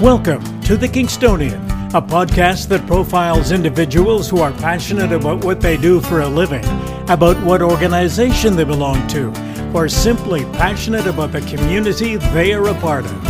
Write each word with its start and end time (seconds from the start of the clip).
Welcome 0.00 0.60
to 0.62 0.76
The 0.76 0.88
Kingstonian, 0.88 1.64
a 1.94 2.02
podcast 2.02 2.66
that 2.70 2.84
profiles 2.84 3.52
individuals 3.52 4.28
who 4.28 4.40
are 4.40 4.50
passionate 4.50 5.12
about 5.12 5.44
what 5.44 5.60
they 5.60 5.76
do 5.76 6.00
for 6.00 6.22
a 6.22 6.26
living, 6.26 6.64
about 7.08 7.40
what 7.44 7.62
organization 7.62 8.56
they 8.56 8.64
belong 8.64 9.06
to, 9.06 9.32
or 9.72 9.88
simply 9.88 10.42
passionate 10.46 11.06
about 11.06 11.30
the 11.30 11.42
community 11.42 12.16
they 12.16 12.52
are 12.52 12.66
a 12.66 12.74
part 12.80 13.04
of. 13.04 13.22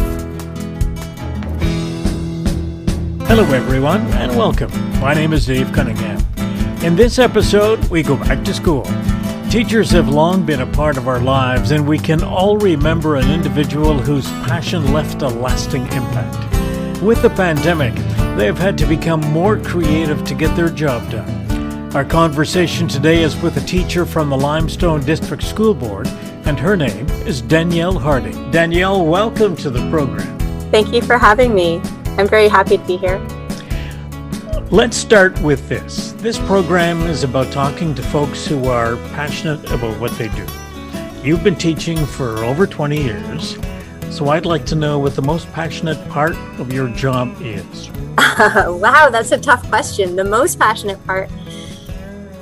Hello, 3.28 3.44
everyone, 3.52 4.00
and 4.14 4.34
welcome. 4.34 4.72
My 5.00 5.12
name 5.12 5.34
is 5.34 5.44
Dave 5.44 5.70
Cunningham. 5.70 6.24
In 6.82 6.96
this 6.96 7.18
episode, 7.18 7.84
we 7.90 8.02
go 8.02 8.16
back 8.16 8.42
to 8.42 8.54
school. 8.54 8.86
Teachers 9.50 9.90
have 9.90 10.08
long 10.08 10.46
been 10.46 10.62
a 10.62 10.66
part 10.66 10.96
of 10.96 11.08
our 11.08 11.20
lives, 11.20 11.72
and 11.72 11.86
we 11.86 11.98
can 11.98 12.24
all 12.24 12.56
remember 12.56 13.16
an 13.16 13.30
individual 13.30 13.98
whose 13.98 14.26
passion 14.48 14.94
left 14.94 15.20
a 15.20 15.28
lasting 15.28 15.82
impact. 15.92 16.53
With 17.04 17.20
the 17.20 17.28
pandemic, 17.28 17.94
they 18.38 18.46
have 18.46 18.56
had 18.56 18.78
to 18.78 18.86
become 18.86 19.20
more 19.20 19.58
creative 19.58 20.24
to 20.24 20.34
get 20.34 20.56
their 20.56 20.70
job 20.70 21.10
done. 21.10 21.94
Our 21.94 22.02
conversation 22.02 22.88
today 22.88 23.22
is 23.22 23.36
with 23.42 23.58
a 23.58 23.66
teacher 23.66 24.06
from 24.06 24.30
the 24.30 24.38
Limestone 24.38 25.04
District 25.04 25.42
School 25.42 25.74
Board, 25.74 26.08
and 26.46 26.58
her 26.58 26.78
name 26.78 27.06
is 27.26 27.42
Danielle 27.42 27.98
Harding. 27.98 28.50
Danielle, 28.50 29.04
welcome 29.04 29.54
to 29.56 29.68
the 29.68 29.86
program. 29.90 30.38
Thank 30.70 30.94
you 30.94 31.02
for 31.02 31.18
having 31.18 31.54
me. 31.54 31.82
I'm 32.16 32.26
very 32.26 32.48
happy 32.48 32.78
to 32.78 32.84
be 32.86 32.96
here. 32.96 33.18
Let's 34.70 34.96
start 34.96 35.38
with 35.42 35.68
this. 35.68 36.12
This 36.12 36.38
program 36.38 37.02
is 37.02 37.22
about 37.22 37.52
talking 37.52 37.94
to 37.96 38.02
folks 38.04 38.46
who 38.46 38.64
are 38.68 38.96
passionate 39.12 39.70
about 39.70 40.00
what 40.00 40.12
they 40.12 40.28
do. 40.28 40.46
You've 41.22 41.44
been 41.44 41.56
teaching 41.56 42.06
for 42.06 42.42
over 42.42 42.66
20 42.66 42.96
years, 42.96 43.58
so 44.14 44.28
I'd 44.28 44.46
like 44.46 44.64
to 44.66 44.76
know 44.76 45.00
what 45.00 45.16
the 45.16 45.22
most 45.22 45.50
passionate 45.52 45.98
part 46.08 46.36
of 46.60 46.72
your 46.72 46.88
job 46.90 47.36
is. 47.40 47.90
wow, 48.16 49.08
that's 49.10 49.32
a 49.32 49.38
tough 49.38 49.68
question. 49.68 50.14
The 50.14 50.22
most 50.22 50.56
passionate 50.56 51.04
part. 51.04 51.28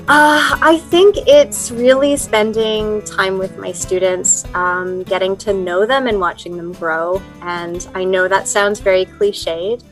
Uh, 0.07 0.59
I 0.61 0.83
think 0.91 1.17
it's 1.27 1.71
really 1.71 2.15
spending 2.17 3.01
time 3.05 3.39
with 3.39 3.57
my 3.57 3.73
students, 3.73 4.45
um, 4.55 5.03
getting 5.05 5.35
to 5.39 5.55
know 5.55 5.87
them 5.87 6.09
and 6.09 6.21
watching 6.21 6.59
them 6.59 6.73
grow. 6.75 7.23
And 7.41 7.89
I 7.95 8.05
know 8.05 8.29
that 8.29 8.49
sounds 8.49 8.79
very 8.79 9.07
cliched, 9.07 9.83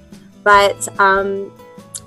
but 0.43 1.01
um, 1.01 1.51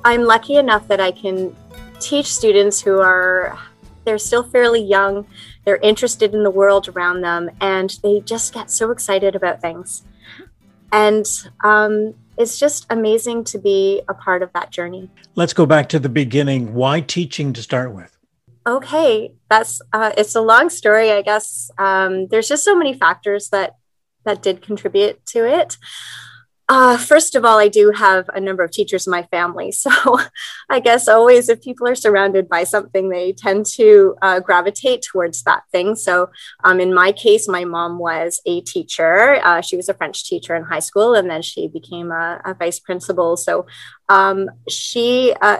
I'm 0.05 0.21
lucky 0.21 0.57
enough 0.57 0.87
that 0.87 0.99
I 0.99 1.09
can 1.09 1.55
teach 1.99 2.27
students 2.27 2.79
who 2.79 2.99
are 2.99 3.57
they're 4.05 4.19
still 4.19 4.43
fairly 4.43 4.83
young, 4.83 5.25
they're 5.65 5.77
interested 5.77 6.33
in 6.33 6.43
the 6.43 6.51
world 6.51 6.87
around 6.89 7.21
them, 7.21 7.49
and 7.61 7.97
they 8.03 8.19
just 8.19 8.53
get 8.53 8.69
so 8.69 8.91
excited 8.91 9.35
about 9.35 9.61
things. 9.61 10.03
And 10.91 11.25
um, 11.63 12.13
it's 12.37 12.59
just 12.59 12.85
amazing 12.89 13.43
to 13.45 13.57
be 13.57 14.01
a 14.07 14.13
part 14.13 14.43
of 14.43 14.51
that 14.53 14.69
journey. 14.69 15.09
Let's 15.35 15.53
go 15.53 15.65
back 15.65 15.89
to 15.89 15.99
the 15.99 16.09
beginning. 16.09 16.73
Why 16.73 17.01
teaching 17.01 17.53
to 17.53 17.61
start 17.61 17.93
with? 17.93 18.17
Okay, 18.65 19.33
that's 19.49 19.81
uh, 19.91 20.11
it's 20.17 20.35
a 20.35 20.41
long 20.41 20.69
story, 20.69 21.11
I 21.11 21.21
guess. 21.21 21.69
Um, 21.77 22.27
there's 22.27 22.47
just 22.47 22.63
so 22.63 22.75
many 22.75 22.93
factors 22.93 23.49
that 23.49 23.75
that 24.23 24.41
did 24.41 24.61
contribute 24.61 25.25
to 25.27 25.45
it. 25.45 25.77
Uh, 26.69 26.97
first 26.97 27.35
of 27.35 27.43
all, 27.43 27.59
I 27.59 27.67
do 27.67 27.91
have 27.91 28.29
a 28.33 28.39
number 28.39 28.63
of 28.63 28.71
teachers 28.71 29.05
in 29.05 29.11
my 29.11 29.23
family. 29.23 29.73
So 29.83 30.19
I 30.69 30.79
guess 30.79 31.09
always 31.09 31.49
if 31.49 31.61
people 31.61 31.87
are 31.87 31.95
surrounded 31.95 32.47
by 32.47 32.63
something, 32.63 33.09
they 33.09 33.33
tend 33.33 33.65
to 33.75 34.15
uh, 34.21 34.39
gravitate 34.39 35.01
towards 35.01 35.43
that 35.43 35.63
thing. 35.73 35.95
So 35.95 36.29
um, 36.63 36.79
in 36.79 36.93
my 36.93 37.11
case, 37.11 37.49
my 37.49 37.65
mom 37.65 37.99
was 37.99 38.39
a 38.45 38.61
teacher. 38.61 39.41
Uh, 39.43 39.59
she 39.59 39.75
was 39.75 39.89
a 39.89 39.93
French 39.93 40.23
teacher 40.23 40.55
in 40.55 40.63
high 40.63 40.79
school, 40.79 41.15
and 41.15 41.29
then 41.29 41.41
she 41.41 41.67
became 41.67 42.11
a, 42.11 42.41
a 42.45 42.53
vice 42.53 42.79
principal. 42.79 43.35
So 43.35 43.65
um, 44.07 44.49
she, 44.69 45.35
uh, 45.41 45.59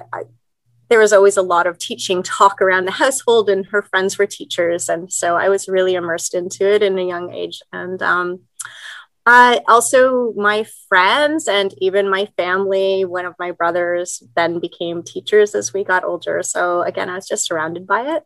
there 0.90 1.00
was 1.00 1.12
always 1.12 1.38
a 1.38 1.42
lot 1.42 1.68
of 1.68 1.78
teaching 1.80 2.24
talk 2.24 2.62
around 2.62 2.86
the 2.86 2.92
household, 2.92 3.50
and 3.50 3.66
her 3.68 3.82
friends 3.82 4.18
were 4.18 4.28
teachers. 4.28 4.88
And 4.88 5.12
so 5.12 5.36
I 5.36 5.50
was 5.50 5.68
really 5.68 5.96
immersed 5.96 6.34
into 6.34 6.72
it 6.72 6.82
in 6.82 6.98
a 6.98 7.08
young 7.08 7.34
age. 7.34 7.62
And 7.74 8.02
um, 8.02 8.42
uh, 9.26 9.60
also, 9.68 10.34
my 10.34 10.66
friends 10.90 11.48
and 11.48 11.74
even 11.78 12.10
my 12.10 12.28
family, 12.38 13.06
one 13.06 13.26
of 13.26 13.36
my 13.40 13.52
brothers 13.52 14.22
then 14.36 14.60
became 14.60 15.02
teachers 15.02 15.56
as 15.56 15.74
we 15.74 15.84
got 15.84 16.04
older. 16.04 16.44
So, 16.44 16.82
again, 16.82 17.10
I 17.10 17.16
was 17.16 17.28
just 17.28 17.46
surrounded 17.46 17.88
by 17.88 18.16
it. 18.16 18.24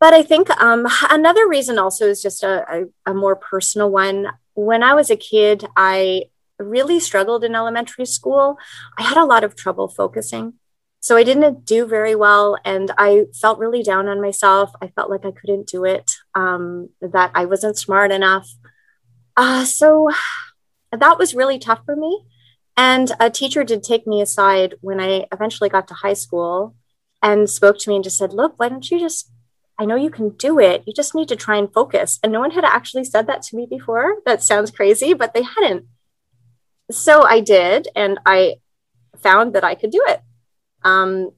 But 0.00 0.14
I 0.14 0.22
think 0.22 0.50
um, 0.60 0.88
another 1.10 1.46
reason 1.46 1.78
also 1.78 2.06
is 2.06 2.22
just 2.22 2.42
a, 2.42 2.64
a, 3.06 3.10
a 3.10 3.14
more 3.14 3.36
personal 3.36 3.90
one. 3.90 4.28
When 4.54 4.82
I 4.82 4.94
was 4.94 5.10
a 5.10 5.16
kid, 5.16 5.66
I 5.76 6.24
really 6.58 6.98
struggled 6.98 7.44
in 7.44 7.54
elementary 7.54 8.06
school. 8.06 8.56
I 8.98 9.02
had 9.02 9.16
a 9.16 9.24
lot 9.24 9.44
of 9.44 9.54
trouble 9.54 9.88
focusing. 9.88 10.54
So 11.00 11.16
I 11.16 11.24
didn't 11.24 11.64
do 11.64 11.84
very 11.84 12.14
well, 12.14 12.56
and 12.64 12.92
I 12.96 13.24
felt 13.40 13.58
really 13.58 13.82
down 13.82 14.06
on 14.06 14.20
myself. 14.20 14.70
I 14.80 14.86
felt 14.86 15.10
like 15.10 15.24
I 15.24 15.32
couldn't 15.32 15.66
do 15.66 15.84
it, 15.84 16.12
um, 16.36 16.90
that 17.00 17.32
I 17.34 17.44
wasn't 17.44 17.76
smart 17.76 18.12
enough. 18.12 18.48
Uh, 19.36 19.64
so 19.64 20.10
that 20.90 21.18
was 21.18 21.34
really 21.34 21.58
tough 21.58 21.84
for 21.84 21.96
me. 21.96 22.24
And 22.76 23.12
a 23.20 23.30
teacher 23.30 23.64
did 23.64 23.82
take 23.82 24.06
me 24.06 24.22
aside 24.22 24.74
when 24.80 25.00
I 25.00 25.26
eventually 25.32 25.68
got 25.68 25.88
to 25.88 25.94
high 25.94 26.14
school 26.14 26.74
and 27.22 27.48
spoke 27.48 27.78
to 27.78 27.90
me 27.90 27.96
and 27.96 28.04
just 28.04 28.18
said, 28.18 28.32
Look, 28.32 28.54
why 28.56 28.68
don't 28.68 28.90
you 28.90 28.98
just, 28.98 29.30
I 29.78 29.84
know 29.84 29.94
you 29.94 30.10
can 30.10 30.30
do 30.30 30.58
it. 30.58 30.82
You 30.86 30.92
just 30.92 31.14
need 31.14 31.28
to 31.28 31.36
try 31.36 31.56
and 31.56 31.72
focus. 31.72 32.18
And 32.22 32.32
no 32.32 32.40
one 32.40 32.52
had 32.52 32.64
actually 32.64 33.04
said 33.04 33.26
that 33.26 33.42
to 33.42 33.56
me 33.56 33.66
before. 33.68 34.16
That 34.24 34.42
sounds 34.42 34.70
crazy, 34.70 35.12
but 35.14 35.34
they 35.34 35.42
hadn't. 35.42 35.86
So 36.90 37.22
I 37.22 37.40
did, 37.40 37.88
and 37.94 38.18
I 38.26 38.56
found 39.18 39.54
that 39.54 39.64
I 39.64 39.74
could 39.74 39.90
do 39.90 40.02
it. 40.08 40.20
Um, 40.82 41.30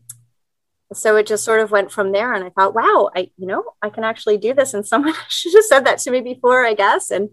so 0.95 1.17
it 1.17 1.27
just 1.27 1.45
sort 1.45 1.61
of 1.61 1.71
went 1.71 1.91
from 1.91 2.13
there 2.13 2.33
and 2.33 2.45
i 2.45 2.51
thought 2.51 2.75
wow 2.75 3.11
i 3.15 3.31
you 3.37 3.47
know 3.47 3.65
i 3.83 3.89
can 3.89 4.05
actually 4.05 4.39
do 4.39 4.55
this. 4.55 4.75
And 4.75 4.87
someone 4.93 5.15
should 5.29 5.55
have 5.55 5.65
said 5.65 5.85
that 5.85 5.99
to 5.99 6.11
me 6.11 6.21
before 6.21 6.65
i 6.65 6.75
guess. 6.75 7.11
And 7.11 7.31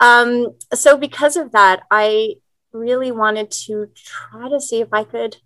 um, 0.00 0.56
so 0.72 0.96
because 0.96 1.36
of 1.36 1.52
that 1.52 1.82
i 1.90 2.34
really 2.72 3.10
wanted 3.10 3.50
to 3.50 3.88
try 3.94 4.48
to 4.48 4.60
see 4.60 4.80
if 4.80 4.88
i 4.92 5.04
could 5.04 5.38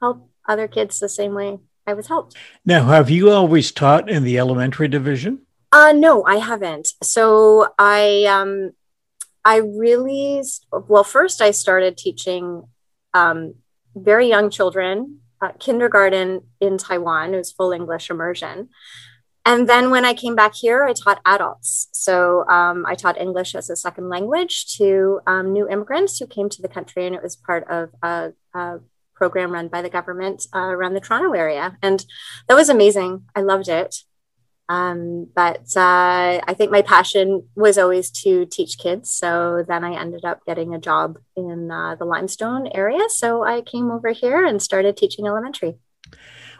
help 0.00 0.28
other 0.48 0.68
kids 0.68 0.98
the 0.98 1.08
same 1.08 1.34
way 1.34 1.58
i 1.86 1.94
was 1.94 2.08
helped. 2.08 2.36
Now 2.64 2.84
have 2.86 3.10
you 3.10 3.30
always 3.30 3.72
taught 3.72 4.08
in 4.08 4.22
the 4.24 4.38
elementary 4.38 4.88
division? 4.88 5.42
Uh, 5.72 5.92
no 5.92 6.24
i 6.24 6.36
haven't. 6.36 6.88
So 7.02 7.68
i 7.78 8.24
um, 8.24 8.72
i 9.44 9.56
really 9.56 10.42
well 10.88 11.04
first 11.04 11.40
i 11.40 11.50
started 11.50 11.96
teaching 11.96 12.64
um, 13.14 13.54
very 13.94 14.28
young 14.28 14.50
children 14.50 15.21
uh, 15.42 15.52
kindergarten 15.58 16.42
in 16.60 16.78
Taiwan. 16.78 17.34
It 17.34 17.38
was 17.38 17.52
full 17.52 17.72
English 17.72 18.08
immersion. 18.08 18.68
And 19.44 19.68
then 19.68 19.90
when 19.90 20.04
I 20.04 20.14
came 20.14 20.36
back 20.36 20.54
here, 20.54 20.84
I 20.84 20.92
taught 20.92 21.20
adults. 21.26 21.88
So 21.92 22.48
um, 22.48 22.86
I 22.86 22.94
taught 22.94 23.20
English 23.20 23.56
as 23.56 23.68
a 23.68 23.76
second 23.76 24.08
language 24.08 24.76
to 24.76 25.20
um, 25.26 25.52
new 25.52 25.68
immigrants 25.68 26.18
who 26.18 26.28
came 26.28 26.48
to 26.50 26.62
the 26.62 26.68
country, 26.68 27.06
and 27.06 27.14
it 27.14 27.22
was 27.22 27.34
part 27.34 27.68
of 27.68 27.90
a, 28.02 28.32
a 28.54 28.78
program 29.14 29.50
run 29.50 29.66
by 29.66 29.82
the 29.82 29.90
government 29.90 30.46
uh, 30.54 30.58
around 30.60 30.94
the 30.94 31.00
Toronto 31.00 31.32
area. 31.32 31.76
And 31.82 32.04
that 32.46 32.54
was 32.54 32.68
amazing. 32.68 33.24
I 33.34 33.40
loved 33.40 33.68
it. 33.68 33.96
Um, 34.68 35.28
but 35.34 35.76
uh, 35.76 36.40
I 36.46 36.54
think 36.56 36.70
my 36.70 36.82
passion 36.82 37.46
was 37.54 37.76
always 37.76 38.10
to 38.22 38.46
teach 38.46 38.78
kids. 38.78 39.12
So 39.12 39.64
then 39.66 39.84
I 39.84 40.00
ended 40.00 40.24
up 40.24 40.44
getting 40.46 40.74
a 40.74 40.78
job 40.78 41.18
in 41.36 41.70
uh, 41.70 41.96
the 41.96 42.04
Limestone 42.04 42.68
area. 42.68 43.08
So 43.08 43.42
I 43.42 43.60
came 43.60 43.90
over 43.90 44.10
here 44.12 44.46
and 44.46 44.62
started 44.62 44.96
teaching 44.96 45.26
elementary. 45.26 45.76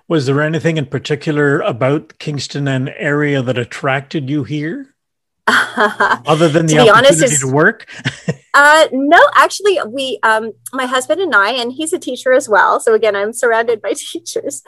Was 0.09 0.27
there 0.27 0.43
anything 0.43 0.77
in 0.77 0.87
particular 0.87 1.61
about 1.61 2.19
Kingston 2.19 2.69
and 2.69 2.93
area 2.97 3.41
that 3.41 3.57
attracted 3.57 4.29
you 4.29 4.45
here? 4.45 4.95
Other 5.47 6.49
than 6.49 6.67
the 6.67 6.75
to 6.75 6.89
opportunity 6.89 7.25
honest, 7.25 7.41
to 7.41 7.53
work? 7.53 7.87
uh, 8.55 8.89
no, 8.93 9.19
actually, 9.35 9.79
we, 9.89 10.19
um, 10.23 10.53
my 10.73 10.87
husband 10.87 11.21
and 11.21 11.35
I, 11.35 11.53
and 11.53 11.73
he's 11.73 11.93
a 11.93 11.99
teacher 11.99 12.33
as 12.33 12.49
well. 12.49 12.79
So 12.79 12.95
again, 12.95 13.17
I'm 13.17 13.33
surrounded 13.33 13.81
by 13.81 13.95
teachers. 13.97 14.63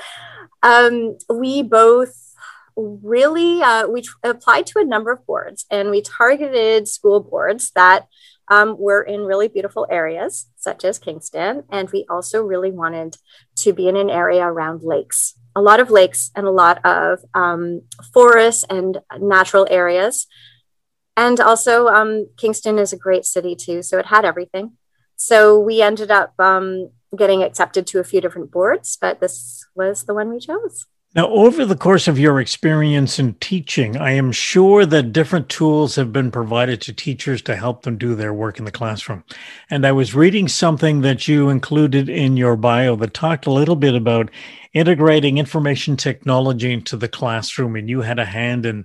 Um, 0.62 1.18
we 1.28 1.62
both 1.62 2.23
really 2.76 3.62
uh, 3.62 3.86
we 3.86 4.02
applied 4.22 4.66
to 4.66 4.78
a 4.78 4.84
number 4.84 5.12
of 5.12 5.24
boards 5.26 5.64
and 5.70 5.90
we 5.90 6.02
targeted 6.02 6.88
school 6.88 7.20
boards 7.20 7.70
that 7.72 8.08
um, 8.48 8.76
were 8.78 9.02
in 9.02 9.22
really 9.22 9.48
beautiful 9.48 9.86
areas 9.90 10.48
such 10.56 10.84
as 10.84 10.98
kingston 10.98 11.64
and 11.70 11.90
we 11.90 12.04
also 12.10 12.42
really 12.42 12.70
wanted 12.70 13.16
to 13.56 13.72
be 13.72 13.88
in 13.88 13.96
an 13.96 14.10
area 14.10 14.44
around 14.44 14.82
lakes. 14.82 15.34
A 15.56 15.62
lot 15.62 15.80
of 15.80 15.90
lakes 15.90 16.30
and 16.34 16.46
a 16.46 16.50
lot 16.50 16.84
of 16.84 17.20
um, 17.32 17.82
forests 18.12 18.64
and 18.68 18.98
natural 19.20 19.68
areas. 19.70 20.26
And 21.16 21.38
also 21.38 21.86
um, 21.86 22.26
kingston 22.36 22.78
is 22.78 22.92
a 22.92 22.98
great 22.98 23.24
city 23.24 23.54
too 23.54 23.82
so 23.82 23.98
it 23.98 24.06
had 24.06 24.24
everything. 24.24 24.72
So 25.16 25.58
we 25.58 25.80
ended 25.80 26.10
up 26.10 26.34
um, 26.40 26.90
getting 27.16 27.44
accepted 27.44 27.86
to 27.86 28.00
a 28.00 28.04
few 28.04 28.20
different 28.20 28.50
boards 28.50 28.98
but 29.00 29.20
this 29.20 29.64
was 29.76 30.04
the 30.04 30.14
one 30.14 30.28
we 30.28 30.40
chose 30.40 30.86
Now, 31.14 31.28
over 31.28 31.64
the 31.64 31.76
course 31.76 32.08
of 32.08 32.18
your 32.18 32.40
experience 32.40 33.20
in 33.20 33.34
teaching, 33.34 33.96
I 33.96 34.10
am 34.10 34.32
sure 34.32 34.84
that 34.84 35.12
different 35.12 35.48
tools 35.48 35.94
have 35.94 36.12
been 36.12 36.32
provided 36.32 36.80
to 36.82 36.92
teachers 36.92 37.40
to 37.42 37.54
help 37.54 37.82
them 37.82 37.96
do 37.96 38.16
their 38.16 38.34
work 38.34 38.58
in 38.58 38.64
the 38.64 38.72
classroom. 38.72 39.22
And 39.70 39.86
I 39.86 39.92
was 39.92 40.16
reading 40.16 40.48
something 40.48 41.02
that 41.02 41.28
you 41.28 41.50
included 41.50 42.08
in 42.08 42.36
your 42.36 42.56
bio 42.56 42.96
that 42.96 43.14
talked 43.14 43.46
a 43.46 43.52
little 43.52 43.76
bit 43.76 43.94
about 43.94 44.28
integrating 44.72 45.38
information 45.38 45.96
technology 45.96 46.72
into 46.72 46.96
the 46.96 47.06
classroom, 47.06 47.76
and 47.76 47.88
you 47.88 48.00
had 48.00 48.18
a 48.18 48.24
hand 48.24 48.66
in, 48.66 48.84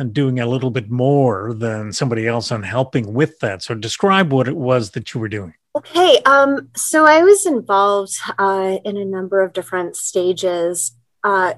in 0.00 0.12
doing 0.12 0.40
a 0.40 0.46
little 0.46 0.72
bit 0.72 0.90
more 0.90 1.54
than 1.54 1.92
somebody 1.92 2.26
else 2.26 2.50
on 2.50 2.64
helping 2.64 3.14
with 3.14 3.38
that. 3.38 3.62
So, 3.62 3.76
describe 3.76 4.32
what 4.32 4.48
it 4.48 4.56
was 4.56 4.90
that 4.90 5.14
you 5.14 5.20
were 5.20 5.28
doing. 5.28 5.54
Okay, 5.76 6.18
um, 6.26 6.70
so 6.74 7.06
I 7.06 7.22
was 7.22 7.46
involved 7.46 8.16
uh, 8.36 8.78
in 8.84 8.96
a 8.96 9.04
number 9.04 9.42
of 9.42 9.52
different 9.52 9.94
stages 9.94 10.96
uh, 11.22 11.54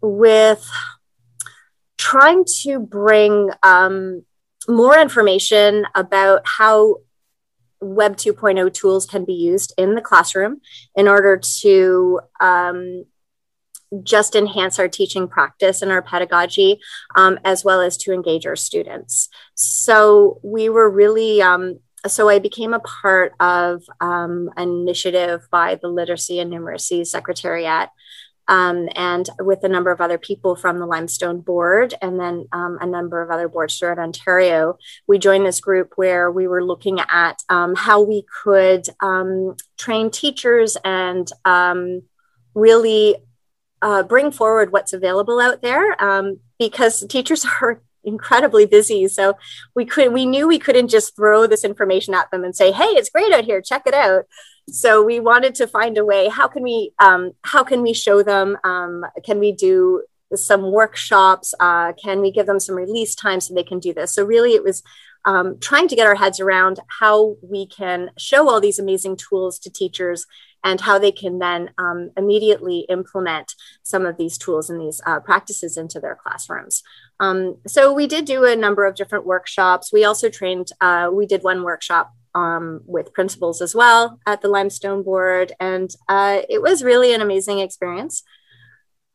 with 0.00 0.68
trying 1.96 2.44
to 2.62 2.78
bring 2.78 3.50
um, 3.62 4.24
more 4.68 4.98
information 4.98 5.86
about 5.94 6.42
how 6.44 6.96
Web 7.80 8.16
2.0 8.16 8.72
tools 8.72 9.06
can 9.06 9.24
be 9.24 9.34
used 9.34 9.74
in 9.76 9.94
the 9.94 10.00
classroom 10.00 10.60
in 10.94 11.08
order 11.08 11.40
to 11.60 12.20
um, 12.40 13.04
just 14.02 14.34
enhance 14.34 14.78
our 14.78 14.88
teaching 14.88 15.28
practice 15.28 15.82
and 15.82 15.90
our 15.90 16.02
pedagogy, 16.02 16.78
um, 17.16 17.38
as 17.44 17.64
well 17.64 17.80
as 17.80 17.96
to 17.98 18.12
engage 18.12 18.46
our 18.46 18.56
students. 18.56 19.28
So 19.54 20.40
we 20.42 20.68
were 20.68 20.90
really, 20.90 21.42
um, 21.42 21.80
so 22.06 22.28
I 22.28 22.38
became 22.38 22.72
a 22.72 22.80
part 22.80 23.34
of 23.40 23.82
um, 24.00 24.50
an 24.56 24.68
initiative 24.68 25.46
by 25.50 25.76
the 25.76 25.88
Literacy 25.88 26.40
and 26.40 26.52
Numeracy 26.52 27.06
Secretariat 27.06 27.90
um, 28.48 28.88
and 28.94 29.28
with 29.40 29.64
a 29.64 29.68
number 29.68 29.90
of 29.90 30.00
other 30.00 30.18
people 30.18 30.56
from 30.56 30.78
the 30.78 30.86
Limestone 30.86 31.40
Board 31.40 31.94
and 32.00 32.18
then 32.20 32.46
um, 32.52 32.78
a 32.80 32.86
number 32.86 33.22
of 33.22 33.30
other 33.30 33.48
boards 33.48 33.78
throughout 33.78 33.98
Ontario, 33.98 34.78
we 35.06 35.18
joined 35.18 35.46
this 35.46 35.60
group 35.60 35.92
where 35.96 36.30
we 36.30 36.46
were 36.46 36.64
looking 36.64 37.00
at 37.00 37.42
um, 37.48 37.74
how 37.74 38.02
we 38.02 38.24
could 38.42 38.86
um, 39.00 39.56
train 39.76 40.10
teachers 40.10 40.76
and 40.84 41.28
um, 41.44 42.02
really 42.54 43.16
uh, 43.82 44.02
bring 44.02 44.30
forward 44.30 44.72
what's 44.72 44.92
available 44.92 45.38
out 45.40 45.62
there 45.62 46.02
um, 46.02 46.38
because 46.58 47.04
teachers 47.08 47.44
are 47.60 47.82
incredibly 48.06 48.64
busy. 48.64 49.08
So 49.08 49.34
we 49.74 49.84
could 49.84 50.12
we 50.12 50.24
knew 50.24 50.48
we 50.48 50.58
couldn't 50.58 50.88
just 50.88 51.14
throw 51.16 51.46
this 51.46 51.64
information 51.64 52.14
at 52.14 52.30
them 52.30 52.44
and 52.44 52.56
say 52.56 52.72
hey 52.72 52.84
it's 52.84 53.10
great 53.10 53.32
out 53.32 53.44
here. 53.44 53.60
Check 53.60 53.82
it 53.86 53.94
out. 53.94 54.24
So 54.68 55.04
we 55.04 55.20
wanted 55.20 55.54
to 55.56 55.66
find 55.66 55.98
a 55.98 56.04
way 56.04 56.28
how 56.28 56.48
can 56.48 56.62
we 56.62 56.92
um, 56.98 57.32
how 57.42 57.64
can 57.64 57.82
we 57.82 57.92
show 57.92 58.22
them 58.22 58.56
um, 58.64 59.04
can 59.24 59.38
we 59.38 59.52
do 59.52 60.02
some 60.34 60.72
workshops? 60.72 61.54
Uh, 61.60 61.92
can 61.92 62.20
we 62.20 62.32
give 62.32 62.46
them 62.46 62.60
some 62.60 62.74
release 62.74 63.14
time 63.14 63.40
so 63.40 63.54
they 63.54 63.62
can 63.62 63.78
do 63.78 63.92
this? 63.92 64.14
So 64.14 64.24
really 64.24 64.54
it 64.54 64.64
was 64.64 64.82
um, 65.24 65.58
trying 65.60 65.88
to 65.88 65.96
get 65.96 66.06
our 66.06 66.14
heads 66.14 66.40
around 66.40 66.80
how 67.00 67.36
we 67.42 67.66
can 67.66 68.10
show 68.16 68.48
all 68.48 68.60
these 68.60 68.78
amazing 68.78 69.16
tools 69.16 69.58
to 69.60 69.70
teachers 69.70 70.26
and 70.66 70.80
how 70.80 70.98
they 70.98 71.12
can 71.12 71.38
then 71.38 71.70
um, 71.78 72.10
immediately 72.16 72.80
implement 72.88 73.54
some 73.84 74.04
of 74.04 74.16
these 74.16 74.36
tools 74.36 74.68
and 74.68 74.80
these 74.80 75.00
uh, 75.06 75.20
practices 75.20 75.76
into 75.76 76.00
their 76.00 76.18
classrooms. 76.20 76.82
Um, 77.20 77.58
so 77.68 77.92
we 77.92 78.08
did 78.08 78.24
do 78.24 78.44
a 78.44 78.56
number 78.56 78.84
of 78.84 78.96
different 78.96 79.24
workshops. 79.24 79.92
We 79.92 80.04
also 80.04 80.28
trained, 80.28 80.68
uh, 80.80 81.08
we 81.12 81.24
did 81.24 81.44
one 81.44 81.62
workshop 81.62 82.12
um, 82.34 82.80
with 82.84 83.14
principals 83.14 83.62
as 83.62 83.76
well 83.76 84.18
at 84.26 84.42
the 84.42 84.48
Limestone 84.48 85.04
Board, 85.04 85.52
and 85.60 85.88
uh, 86.08 86.40
it 86.50 86.60
was 86.60 86.82
really 86.82 87.14
an 87.14 87.22
amazing 87.22 87.60
experience. 87.60 88.24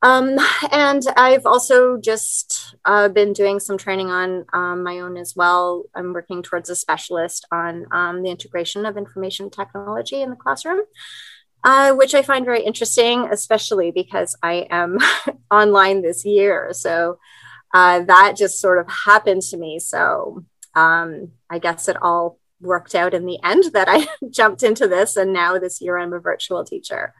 Um, 0.04 0.40
and 0.72 1.04
I've 1.16 1.46
also 1.46 1.98
just 1.98 2.76
uh, 2.86 3.10
been 3.10 3.34
doing 3.34 3.60
some 3.60 3.78
training 3.78 4.10
on 4.10 4.46
um, 4.52 4.84
my 4.84 5.00
own 5.00 5.16
as 5.18 5.36
well. 5.36 5.84
I'm 5.94 6.14
working 6.14 6.42
towards 6.42 6.70
a 6.70 6.76
specialist 6.76 7.46
on 7.52 7.86
um, 7.92 8.24
the 8.24 8.32
integration 8.32 8.86
of 8.86 8.98
information 8.98 9.50
technology 9.52 10.22
in 10.24 10.32
the 10.32 10.36
classroom, 10.36 10.80
uh, 11.64 11.94
which 11.94 12.16
I 12.16 12.22
find 12.22 12.46
very 12.46 12.64
interesting, 12.64 13.28
especially 13.32 13.92
because 13.92 14.36
I 14.42 14.68
am 14.70 14.98
online 15.52 16.02
this 16.02 16.26
year. 16.26 16.70
So 16.74 17.20
uh, 17.74 18.02
that 18.02 18.36
just 18.38 18.60
sort 18.60 18.80
of 18.80 18.90
happened 18.90 19.42
to 19.44 19.58
me. 19.58 19.80
So 19.80 20.44
um, 20.76 21.32
I 21.50 21.60
guess 21.60 21.88
it 21.88 22.02
all 22.02 22.40
worked 22.60 22.96
out 22.96 23.14
in 23.14 23.26
the 23.26 23.40
end 23.44 23.66
that 23.74 23.88
I 23.90 24.08
jumped 24.30 24.64
into 24.64 24.88
this. 24.88 25.16
And 25.16 25.34
now 25.34 25.58
this 25.58 25.82
year 25.82 25.98
I'm 25.98 26.14
a 26.14 26.20
virtual 26.20 26.64
teacher. 26.64 27.14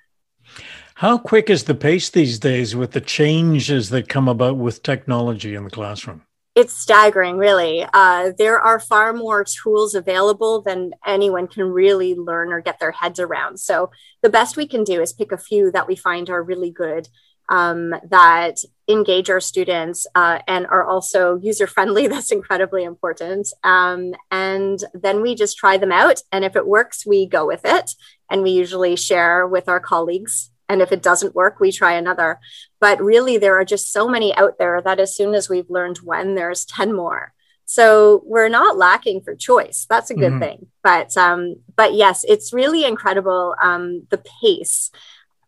How 0.96 1.18
quick 1.18 1.50
is 1.50 1.64
the 1.64 1.76
pace 1.76 2.10
these 2.10 2.38
days 2.38 2.76
with 2.76 2.92
the 2.92 3.02
changes 3.02 3.90
that 3.90 4.10
come 4.10 4.28
about 4.28 4.58
with 4.58 4.84
technology 4.84 5.56
in 5.56 5.64
the 5.64 5.70
classroom? 5.70 6.24
It's 6.54 6.74
staggering, 6.74 7.38
really. 7.38 7.86
Uh, 7.94 8.32
there 8.38 8.60
are 8.60 8.78
far 8.78 9.14
more 9.14 9.46
tools 9.46 9.96
available 9.96 10.62
than 10.62 10.92
anyone 11.06 11.48
can 11.48 11.64
really 11.64 12.14
learn 12.14 12.52
or 12.52 12.60
get 12.60 12.78
their 12.80 12.92
heads 12.92 13.22
around. 13.22 13.58
So, 13.60 13.90
the 14.22 14.30
best 14.30 14.58
we 14.58 14.68
can 14.68 14.84
do 14.84 15.02
is 15.02 15.14
pick 15.14 15.32
a 15.32 15.38
few 15.38 15.72
that 15.72 15.88
we 15.88 15.96
find 15.96 16.30
are 16.30 16.44
really 16.44 16.70
good 16.70 17.08
um, 17.52 17.94
that 18.10 18.58
engage 18.88 19.30
our 19.30 19.42
students 19.42 20.08
uh, 20.16 20.40
and 20.48 20.66
are 20.68 20.88
also 20.88 21.38
user 21.38 21.68
friendly. 21.68 22.08
That's 22.10 22.32
incredibly 22.32 22.84
important. 22.84 23.48
Um, 23.64 24.14
and 24.32 24.80
then 24.94 25.22
we 25.22 25.36
just 25.36 25.58
try 25.58 25.78
them 25.78 25.92
out. 25.92 26.22
And 26.32 26.46
if 26.46 26.56
it 26.56 26.68
works, 26.68 27.06
we 27.06 27.28
go 27.28 27.46
with 27.46 27.62
it. 27.66 27.92
And 28.30 28.42
we 28.44 28.52
usually 28.52 28.96
share 28.96 29.46
with 29.46 29.68
our 29.68 29.82
colleagues. 29.82 30.51
And 30.72 30.82
if 30.82 30.94
it 30.94 31.04
doesn't 31.04 31.36
work, 31.36 31.60
we 31.60 31.70
try 31.70 31.94
another. 31.94 32.40
But 32.80 33.02
really, 33.02 33.38
there 33.38 33.60
are 33.60 33.66
just 33.66 33.92
so 33.92 34.08
many 34.08 34.34
out 34.38 34.58
there 34.58 34.82
that 34.82 35.02
as 35.02 35.14
soon 35.14 35.36
as 35.36 35.50
we've 35.50 35.70
learned 35.70 35.98
one, 35.98 36.36
there's 36.36 36.64
10 36.64 36.94
more. 36.94 37.34
So 37.66 38.22
we're 38.26 38.50
not 38.50 38.78
lacking 38.78 39.22
for 39.22 39.36
choice. 39.36 39.86
That's 39.90 40.10
a 40.10 40.16
good 40.16 40.32
mm-hmm. 40.32 40.40
thing. 40.40 40.68
But 40.82 41.16
um, 41.18 41.58
but 41.76 41.94
yes, 41.94 42.24
it's 42.28 42.54
really 42.54 42.86
incredible 42.86 43.56
um, 43.62 44.08
the 44.10 44.24
pace 44.42 44.92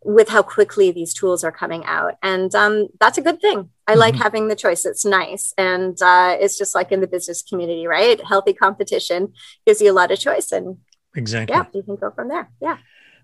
with 0.03 0.27
how 0.27 0.41
quickly 0.41 0.91
these 0.91 1.13
tools 1.13 1.43
are 1.45 1.51
coming 1.51 1.85
out. 1.85 2.15
And 2.21 2.53
um, 2.55 2.87
that's 2.99 3.17
a 3.17 3.21
good 3.21 3.39
thing. 3.39 3.69
I 3.87 3.91
mm-hmm. 3.91 3.99
like 3.99 4.15
having 4.15 4.49
the 4.49 4.55
choice. 4.55 4.85
It's 4.85 5.05
nice. 5.05 5.53
And 5.57 6.01
uh, 6.01 6.37
it's 6.39 6.57
just 6.57 6.75
like 6.75 6.91
in 6.91 6.99
the 6.99 7.07
business 7.07 7.41
community, 7.41 7.87
right? 7.87 8.21
Healthy 8.21 8.53
competition 8.53 9.33
gives 9.65 9.81
you 9.81 9.91
a 9.91 9.93
lot 9.93 10.11
of 10.11 10.19
choice. 10.19 10.51
And 10.51 10.77
exactly. 11.15 11.55
Yeah, 11.55 11.65
you 11.73 11.83
can 11.83 11.95
go 11.95 12.11
from 12.11 12.27
there. 12.27 12.49
Yeah. 12.61 12.77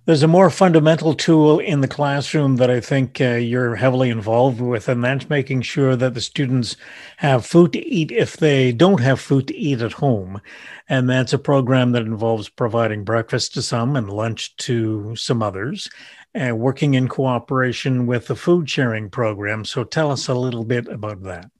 There's 0.10 0.24
a 0.24 0.28
more 0.28 0.50
fundamental 0.50 1.14
tool 1.14 1.60
in 1.60 1.82
the 1.82 1.88
classroom 1.88 2.56
that 2.56 2.72
I 2.72 2.80
think 2.80 3.22
uh, 3.22 3.36
you're 3.36 3.76
heavily 3.76 4.10
involved 4.10 4.60
with, 4.60 4.90
and 4.90 5.04
that's 5.04 5.30
making 5.30 5.62
sure 5.62 5.96
that 5.96 6.16
the 6.16 6.20
students 6.20 6.76
have 7.18 7.46
food 7.46 7.74
to 7.74 7.88
eat 7.88 8.12
if 8.12 8.36
they 8.36 8.72
don't 8.72 9.02
have 9.02 9.20
food 9.20 9.50
to 9.50 9.56
eat 9.56 9.84
at 9.84 9.92
home. 9.92 10.42
And 10.88 11.08
that's 11.08 11.32
a 11.32 11.38
program 11.38 11.92
that 11.92 12.08
involves 12.08 12.50
providing 12.50 13.04
breakfast 13.04 13.54
to 13.54 13.62
some 13.62 13.96
and 13.96 14.10
lunch 14.10 14.56
to 14.56 15.16
some 15.16 15.44
others 15.44 15.88
and 16.34 16.58
working 16.58 16.96
in 16.96 17.08
cooperation 17.08 18.08
with 18.08 18.26
the 18.26 18.36
food 18.36 18.68
sharing 18.68 19.12
program. 19.12 19.64
So 19.64 19.84
tell 19.84 20.10
us 20.10 20.28
a 20.28 20.34
little 20.34 20.66
bit 20.66 20.88
about 20.88 21.22
that. 21.22 21.52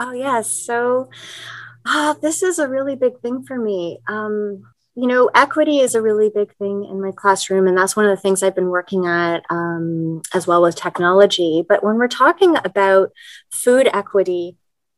Oh, 0.00 0.10
yes. 0.10 0.50
So 0.50 1.10
uh, 1.86 2.14
this 2.14 2.42
is 2.42 2.58
a 2.58 2.66
really 2.68 2.96
big 2.96 3.20
thing 3.20 3.44
for 3.44 3.56
me. 3.56 4.00
Um, 4.08 4.64
you 4.98 5.06
know, 5.06 5.30
equity 5.32 5.78
is 5.78 5.94
a 5.94 6.02
really 6.02 6.28
big 6.28 6.52
thing 6.56 6.84
in 6.84 7.00
my 7.00 7.12
classroom, 7.12 7.68
and 7.68 7.78
that's 7.78 7.94
one 7.94 8.04
of 8.04 8.10
the 8.10 8.20
things 8.20 8.42
I've 8.42 8.56
been 8.56 8.70
working 8.70 9.06
at 9.06 9.44
um, 9.48 10.22
as 10.34 10.44
well 10.44 10.60
with 10.60 10.74
technology. 10.74 11.64
But 11.68 11.84
when 11.84 11.98
we're 11.98 12.08
talking 12.08 12.56
about 12.64 13.12
food 13.48 13.88
equity, 13.92 14.56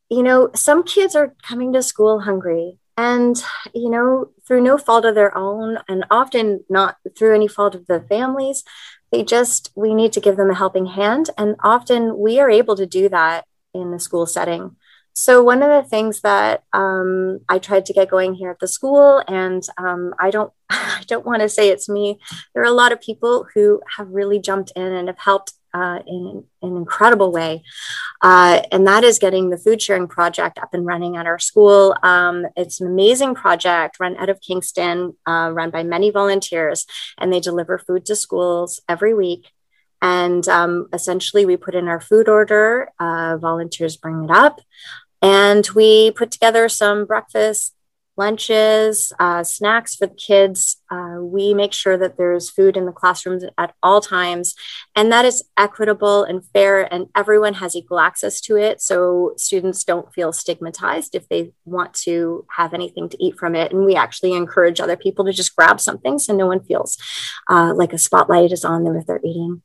you 0.09 0.23
know, 0.23 0.49
some 0.55 0.81
kids 0.81 1.15
are 1.15 1.35
coming 1.43 1.71
to 1.73 1.83
school 1.83 2.21
hungry 2.21 2.79
and, 2.97 3.43
you 3.75 3.91
know, 3.91 4.31
through 4.47 4.63
no 4.63 4.79
fault 4.79 5.05
of 5.05 5.13
their 5.13 5.37
own, 5.37 5.77
and 5.87 6.03
often 6.09 6.65
not 6.67 6.97
through 7.15 7.35
any 7.35 7.47
fault 7.47 7.75
of 7.75 7.85
the 7.85 8.01
families, 8.01 8.63
they 9.11 9.23
just, 9.23 9.71
we 9.75 9.93
need 9.93 10.13
to 10.13 10.19
give 10.19 10.35
them 10.35 10.49
a 10.49 10.55
helping 10.55 10.87
hand. 10.87 11.29
And 11.37 11.57
often 11.63 12.17
we 12.17 12.39
are 12.39 12.49
able 12.49 12.75
to 12.75 12.87
do 12.87 13.07
that 13.09 13.45
in 13.71 13.91
the 13.91 13.99
school 13.99 14.25
setting. 14.25 14.77
So 15.13 15.43
one 15.43 15.61
of 15.61 15.69
the 15.69 15.87
things 15.87 16.21
that 16.21 16.63
um, 16.73 17.39
I 17.49 17.59
tried 17.59 17.85
to 17.87 17.93
get 17.93 18.09
going 18.09 18.33
here 18.33 18.49
at 18.49 18.59
the 18.59 18.67
school, 18.67 19.23
and 19.27 19.63
um, 19.77 20.13
I 20.19 20.31
don't, 20.31 20.51
I 20.69 21.03
don't 21.07 21.25
want 21.25 21.41
to 21.41 21.49
say 21.49 21.69
it's 21.69 21.89
me. 21.89 22.19
There 22.53 22.63
are 22.63 22.67
a 22.67 22.71
lot 22.71 22.91
of 22.91 23.01
people 23.01 23.47
who 23.53 23.81
have 23.97 24.07
really 24.09 24.39
jumped 24.39 24.71
in 24.75 24.83
and 24.83 25.07
have 25.07 25.19
helped 25.19 25.53
uh, 25.73 25.99
in, 26.05 26.43
in, 26.61 26.69
an 26.71 26.77
incredible 26.77 27.31
way. 27.31 27.63
Uh, 28.21 28.61
and 28.71 28.85
that 28.87 29.03
is 29.03 29.19
getting 29.19 29.49
the 29.49 29.57
food 29.57 29.81
sharing 29.81 30.07
project 30.07 30.57
up 30.57 30.73
and 30.73 30.85
running 30.85 31.15
at 31.15 31.25
our 31.25 31.39
school. 31.39 31.95
Um, 32.03 32.45
it's 32.55 32.81
an 32.81 32.87
amazing 32.87 33.35
project 33.35 33.97
run 33.99 34.17
out 34.17 34.29
of 34.29 34.41
Kingston, 34.41 35.15
uh, 35.25 35.51
run 35.53 35.69
by 35.69 35.83
many 35.83 36.11
volunteers, 36.11 36.85
and 37.17 37.31
they 37.31 37.39
deliver 37.39 37.77
food 37.77 38.05
to 38.05 38.15
schools 38.15 38.81
every 38.89 39.13
week. 39.13 39.47
And 40.01 40.47
um, 40.47 40.87
essentially, 40.93 41.45
we 41.45 41.57
put 41.57 41.75
in 41.75 41.87
our 41.87 42.01
food 42.01 42.27
order, 42.27 42.91
uh, 42.99 43.37
volunteers 43.37 43.97
bring 43.97 44.23
it 44.23 44.31
up, 44.31 44.61
and 45.21 45.67
we 45.75 46.11
put 46.11 46.31
together 46.31 46.67
some 46.69 47.05
breakfast 47.05 47.75
lunches, 48.17 49.13
uh, 49.19 49.43
snacks 49.43 49.95
for 49.95 50.05
the 50.07 50.13
kids. 50.13 50.77
Uh, 50.91 51.17
we 51.21 51.53
make 51.53 51.73
sure 51.73 51.97
that 51.97 52.17
there's 52.17 52.49
food 52.49 52.75
in 52.75 52.85
the 52.85 52.91
classrooms 52.91 53.43
at 53.57 53.73
all 53.81 54.01
times, 54.01 54.53
and 54.95 55.11
that 55.11 55.25
is 55.25 55.43
equitable 55.57 56.23
and 56.23 56.45
fair, 56.53 56.91
and 56.93 57.07
everyone 57.15 57.55
has 57.55 57.75
equal 57.75 57.99
access 57.99 58.41
to 58.41 58.57
it. 58.57 58.81
So 58.81 59.33
students 59.37 59.83
don't 59.83 60.13
feel 60.13 60.33
stigmatized 60.33 61.15
if 61.15 61.27
they 61.29 61.53
want 61.65 61.93
to 62.05 62.45
have 62.57 62.73
anything 62.73 63.09
to 63.09 63.23
eat 63.23 63.37
from 63.39 63.55
it. 63.55 63.71
And 63.71 63.85
we 63.85 63.95
actually 63.95 64.33
encourage 64.33 64.79
other 64.79 64.97
people 64.97 65.25
to 65.25 65.33
just 65.33 65.55
grab 65.55 65.79
something 65.79 66.19
so 66.19 66.35
no 66.35 66.47
one 66.47 66.63
feels 66.63 66.97
uh, 67.49 67.73
like 67.75 67.93
a 67.93 67.97
spotlight 67.97 68.51
is 68.51 68.65
on 68.65 68.83
them 68.83 68.95
if 68.95 69.05
they're 69.05 69.21
eating. 69.23 69.61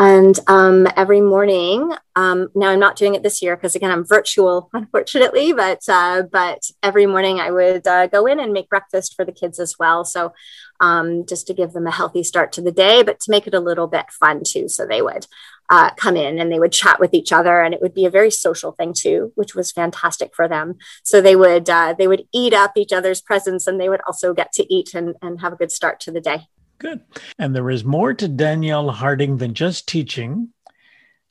And 0.00 0.38
um, 0.46 0.86
every 0.96 1.20
morning, 1.20 1.92
um, 2.14 2.50
now 2.54 2.68
I'm 2.68 2.78
not 2.78 2.94
doing 2.94 3.16
it 3.16 3.24
this 3.24 3.42
year 3.42 3.56
because 3.56 3.74
again 3.74 3.90
I'm 3.90 4.04
virtual, 4.04 4.70
unfortunately. 4.72 5.52
But 5.52 5.80
uh, 5.88 6.22
but 6.22 6.70
every 6.84 7.06
morning 7.06 7.40
I 7.40 7.50
would 7.50 7.84
uh, 7.84 8.06
go 8.06 8.24
in 8.26 8.38
and 8.38 8.52
make 8.52 8.68
breakfast 8.68 9.16
for 9.16 9.24
the 9.24 9.32
kids 9.32 9.58
as 9.58 9.74
well. 9.76 10.04
So 10.04 10.32
um, 10.78 11.26
just 11.26 11.48
to 11.48 11.54
give 11.54 11.72
them 11.72 11.88
a 11.88 11.90
healthy 11.90 12.22
start 12.22 12.52
to 12.52 12.62
the 12.62 12.70
day, 12.70 13.02
but 13.02 13.18
to 13.18 13.30
make 13.32 13.48
it 13.48 13.54
a 13.54 13.60
little 13.60 13.88
bit 13.88 14.06
fun 14.12 14.42
too. 14.46 14.68
So 14.68 14.86
they 14.86 15.02
would 15.02 15.26
uh, 15.68 15.90
come 15.96 16.16
in 16.16 16.38
and 16.38 16.52
they 16.52 16.60
would 16.60 16.70
chat 16.70 17.00
with 17.00 17.12
each 17.12 17.32
other, 17.32 17.60
and 17.60 17.74
it 17.74 17.82
would 17.82 17.94
be 17.94 18.06
a 18.06 18.10
very 18.10 18.30
social 18.30 18.70
thing 18.70 18.94
too, 18.96 19.32
which 19.34 19.56
was 19.56 19.72
fantastic 19.72 20.30
for 20.32 20.46
them. 20.46 20.76
So 21.02 21.20
they 21.20 21.34
would 21.34 21.68
uh, 21.68 21.96
they 21.98 22.06
would 22.06 22.22
eat 22.32 22.54
up 22.54 22.76
each 22.76 22.92
other's 22.92 23.20
presence, 23.20 23.66
and 23.66 23.80
they 23.80 23.88
would 23.88 24.02
also 24.06 24.32
get 24.32 24.52
to 24.52 24.72
eat 24.72 24.94
and, 24.94 25.16
and 25.20 25.40
have 25.40 25.54
a 25.54 25.56
good 25.56 25.72
start 25.72 25.98
to 26.00 26.12
the 26.12 26.20
day. 26.20 26.46
Good. 26.78 27.00
And 27.38 27.54
there 27.54 27.70
is 27.70 27.84
more 27.84 28.14
to 28.14 28.28
Danielle 28.28 28.90
Harding 28.90 29.38
than 29.38 29.54
just 29.54 29.88
teaching. 29.88 30.50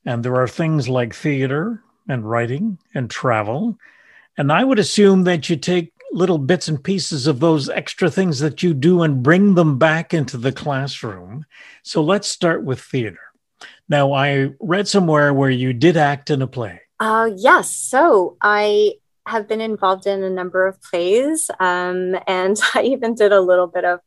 And 0.06 0.24
there 0.24 0.36
are 0.36 0.48
things 0.48 0.90
like 0.90 1.14
theater 1.14 1.84
and 2.08 2.30
writing 2.30 2.80
and 2.94 3.10
travel. 3.10 3.78
And 4.38 4.52
I 4.52 4.64
would 4.64 4.80
assume 4.80 5.24
that 5.24 5.50
you 5.50 5.56
take 5.56 5.94
little 6.12 6.38
bits 6.38 6.68
and 6.68 6.84
pieces 6.84 7.28
of 7.28 7.40
those 7.40 7.70
extra 7.70 8.10
things 8.10 8.40
that 8.40 8.64
you 8.64 8.74
do 8.74 9.04
and 9.04 9.24
bring 9.24 9.56
them 9.56 9.78
back 9.78 10.14
into 10.14 10.38
the 10.38 10.52
classroom. 10.52 11.46
So 11.84 12.02
let's 12.02 12.28
start 12.28 12.64
with 12.64 12.80
theater. 12.80 13.20
Now, 13.90 14.14
I 14.14 14.52
read 14.60 14.88
somewhere 14.88 15.34
where 15.34 15.50
you 15.50 15.74
did 15.74 15.98
act 15.98 16.30
in 16.30 16.42
a 16.42 16.48
play. 16.48 16.82
Uh, 17.00 17.30
yes. 17.36 17.76
So 17.76 18.38
I 18.42 18.94
have 19.26 19.48
been 19.48 19.62
involved 19.62 20.08
in 20.08 20.24
a 20.24 20.30
number 20.30 20.68
of 20.68 20.82
plays, 20.82 21.50
um, 21.60 22.16
and 22.28 22.58
I 22.76 22.84
even 22.84 23.16
did 23.16 23.32
a 23.32 23.42
little 23.42 23.68
bit 23.68 23.86
of 23.86 24.00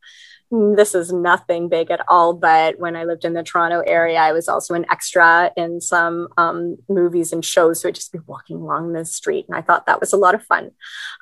this 0.51 0.93
is 0.93 1.13
nothing 1.13 1.69
big 1.69 1.89
at 1.91 2.03
all. 2.09 2.33
But 2.33 2.77
when 2.77 2.95
I 2.97 3.05
lived 3.05 3.23
in 3.23 3.33
the 3.33 3.43
Toronto 3.43 3.81
area, 3.87 4.19
I 4.19 4.33
was 4.33 4.49
also 4.49 4.73
an 4.73 4.85
extra 4.91 5.51
in 5.55 5.79
some 5.79 6.27
um, 6.37 6.77
movies 6.89 7.31
and 7.31 7.43
shows. 7.43 7.81
So 7.81 7.87
I'd 7.87 7.95
just 7.95 8.11
be 8.11 8.19
walking 8.27 8.57
along 8.57 8.91
the 8.91 9.05
street, 9.05 9.45
and 9.47 9.57
I 9.57 9.61
thought 9.61 9.85
that 9.85 10.01
was 10.01 10.11
a 10.11 10.17
lot 10.17 10.35
of 10.35 10.43
fun. 10.43 10.71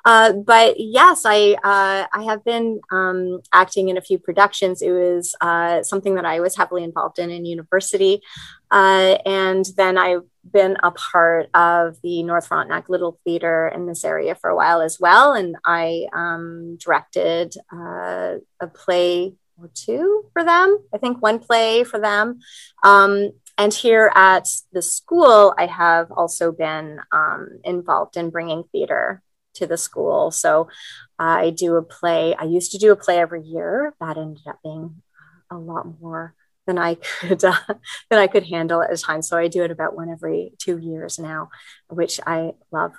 Uh, 0.04 0.32
but 0.32 0.74
yes, 0.78 1.22
I 1.24 1.56
uh, 1.62 2.06
I 2.12 2.24
have 2.24 2.44
been 2.44 2.80
um, 2.90 3.40
acting 3.52 3.88
in 3.88 3.96
a 3.96 4.02
few 4.02 4.18
productions. 4.18 4.82
It 4.82 4.90
was 4.90 5.34
uh, 5.40 5.82
something 5.84 6.16
that 6.16 6.24
I 6.24 6.40
was 6.40 6.56
heavily 6.56 6.82
involved 6.82 7.18
in 7.18 7.30
in 7.30 7.44
university, 7.44 8.22
uh, 8.70 9.18
and 9.24 9.64
then 9.76 9.96
I've 9.96 10.24
been 10.50 10.76
a 10.82 10.90
part 10.90 11.48
of 11.54 11.96
the 12.02 12.22
North 12.22 12.46
Frontenac 12.46 12.88
Little 12.88 13.18
Theatre 13.24 13.68
in 13.68 13.86
this 13.86 14.04
area 14.04 14.34
for 14.34 14.50
a 14.50 14.56
while 14.56 14.80
as 14.80 14.98
well. 14.98 15.32
And 15.32 15.56
I 15.64 16.06
um, 16.12 16.76
directed 16.76 17.54
uh, 17.72 18.36
a 18.60 18.66
play 18.72 19.34
or 19.60 19.70
two 19.74 20.24
for 20.32 20.44
them, 20.44 20.78
I 20.92 20.98
think 20.98 21.20
one 21.20 21.38
play 21.38 21.84
for 21.84 22.00
them. 22.00 22.40
Um, 22.82 23.32
and 23.58 23.74
here 23.74 24.10
at 24.14 24.48
the 24.72 24.80
school, 24.80 25.54
I 25.58 25.66
have 25.66 26.10
also 26.10 26.50
been 26.50 27.00
um, 27.12 27.60
involved 27.62 28.16
in 28.16 28.30
bringing 28.30 28.64
theater 28.72 29.22
to 29.54 29.66
the 29.66 29.76
school. 29.76 30.30
So 30.30 30.68
I 31.18 31.50
do 31.50 31.76
a 31.76 31.82
play. 31.82 32.34
I 32.34 32.44
used 32.44 32.72
to 32.72 32.78
do 32.78 32.92
a 32.92 32.96
play 32.96 33.18
every 33.18 33.42
year. 33.42 33.94
That 34.00 34.16
ended 34.16 34.46
up 34.46 34.60
being 34.62 35.02
a 35.50 35.58
lot 35.58 36.00
more 36.00 36.34
than 36.70 36.78
I 36.78 36.94
could 36.94 37.44
uh, 37.44 37.56
than 38.10 38.18
I 38.18 38.28
could 38.28 38.46
handle 38.46 38.82
at 38.82 38.92
a 38.92 38.96
time. 38.96 39.22
So 39.22 39.36
I 39.36 39.48
do 39.48 39.64
it 39.64 39.70
about 39.70 39.96
one 39.96 40.08
every 40.08 40.52
two 40.58 40.78
years 40.78 41.18
now, 41.18 41.50
which 41.88 42.20
I 42.26 42.52
love. 42.70 42.92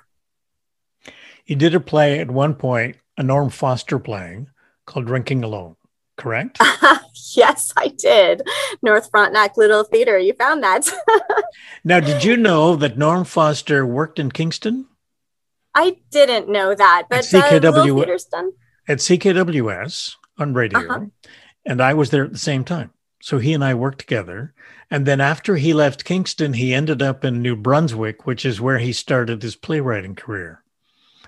You 1.45 1.55
did 1.55 1.73
a 1.73 1.79
play 1.79 2.19
at 2.19 2.29
one 2.29 2.53
point, 2.53 2.97
a 3.17 3.23
Norm 3.23 3.49
Foster 3.49 3.97
playing 3.97 4.49
called 4.85 5.07
Drinking 5.07 5.43
Alone, 5.43 5.75
correct? 6.17 6.59
yes, 7.35 7.73
I 7.77 7.87
did. 7.87 8.43
North 8.81 9.09
Frontenac 9.09 9.57
Little 9.57 9.83
Theater. 9.83 10.19
You 10.19 10.33
found 10.33 10.63
that. 10.63 10.87
now, 11.83 11.99
did 11.99 12.23
you 12.23 12.37
know 12.37 12.75
that 12.75 12.97
Norm 12.97 13.23
Foster 13.25 13.85
worked 13.85 14.19
in 14.19 14.31
Kingston? 14.31 14.87
I 15.73 15.97
didn't 16.11 16.49
know 16.49 16.75
that, 16.75 17.07
but 17.09 17.19
at 17.19 17.25
CKW, 17.25 18.01
uh, 18.33 18.51
at 18.87 18.97
CKWS 18.97 20.15
on 20.37 20.53
radio, 20.53 20.79
uh-huh. 20.79 21.05
and 21.65 21.81
I 21.81 21.93
was 21.93 22.09
there 22.09 22.25
at 22.25 22.33
the 22.33 22.37
same 22.37 22.65
time. 22.65 22.91
So 23.21 23.37
he 23.37 23.53
and 23.53 23.63
I 23.63 23.73
worked 23.73 23.99
together. 23.99 24.53
And 24.89 25.05
then 25.05 25.21
after 25.21 25.55
he 25.55 25.73
left 25.73 26.03
Kingston, 26.05 26.53
he 26.53 26.73
ended 26.73 27.01
up 27.01 27.23
in 27.23 27.41
New 27.41 27.55
Brunswick, 27.55 28.25
which 28.25 28.45
is 28.45 28.59
where 28.59 28.79
he 28.79 28.91
started 28.91 29.41
his 29.41 29.55
playwriting 29.55 30.15
career. 30.15 30.63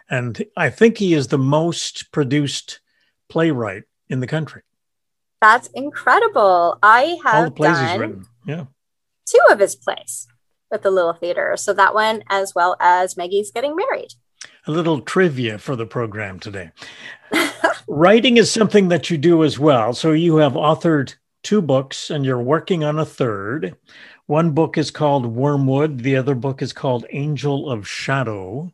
And 0.10 0.44
I 0.58 0.70
think 0.70 0.98
he 0.98 1.14
is 1.14 1.28
the 1.28 1.38
most 1.38 2.12
produced 2.12 2.80
playwright 3.30 3.84
in 4.10 4.20
the 4.20 4.28
country. 4.28 4.64
That's 5.42 5.68
incredible. 5.70 6.78
I 6.84 7.18
have 7.24 7.36
All 7.36 7.44
the 7.46 7.52
plays 7.52 7.78
done 7.78 7.90
he's 7.90 8.00
written. 8.00 8.26
Yeah. 8.46 8.66
two 9.26 9.40
of 9.50 9.60
his 9.60 9.76
plays 9.76 10.28
with 10.72 10.82
the 10.82 10.92
Little 10.92 11.14
Theater. 11.14 11.56
So 11.58 11.74
that 11.74 11.94
one, 11.94 12.24
as 12.30 12.54
well 12.56 12.76
as 12.80 13.16
Maggie's 13.16 13.52
Getting 13.52 13.76
Married. 13.76 14.14
A 14.68 14.72
little 14.72 15.02
trivia 15.02 15.58
for 15.58 15.76
the 15.76 15.86
program 15.86 16.40
today. 16.40 16.72
Writing 17.88 18.38
is 18.38 18.52
something 18.52 18.90
that 18.90 19.10
you 19.10 19.18
do 19.18 19.44
as 19.44 19.60
well. 19.60 19.94
So 19.94 20.12
you 20.12 20.38
have 20.38 20.54
authored 20.54 21.16
two 21.44 21.62
books 21.62 22.10
and 22.10 22.26
you're 22.26 22.42
working 22.42 22.84
on 22.84 22.98
a 22.98 23.06
third. 23.06 23.76
One 24.26 24.52
book 24.52 24.78
is 24.78 24.90
called 24.90 25.26
Wormwood, 25.26 26.00
the 26.00 26.16
other 26.16 26.36
book 26.36 26.62
is 26.62 26.74
called 26.74 27.06
Angel 27.12 27.70
of 27.70 27.88
Shadow. 27.88 28.74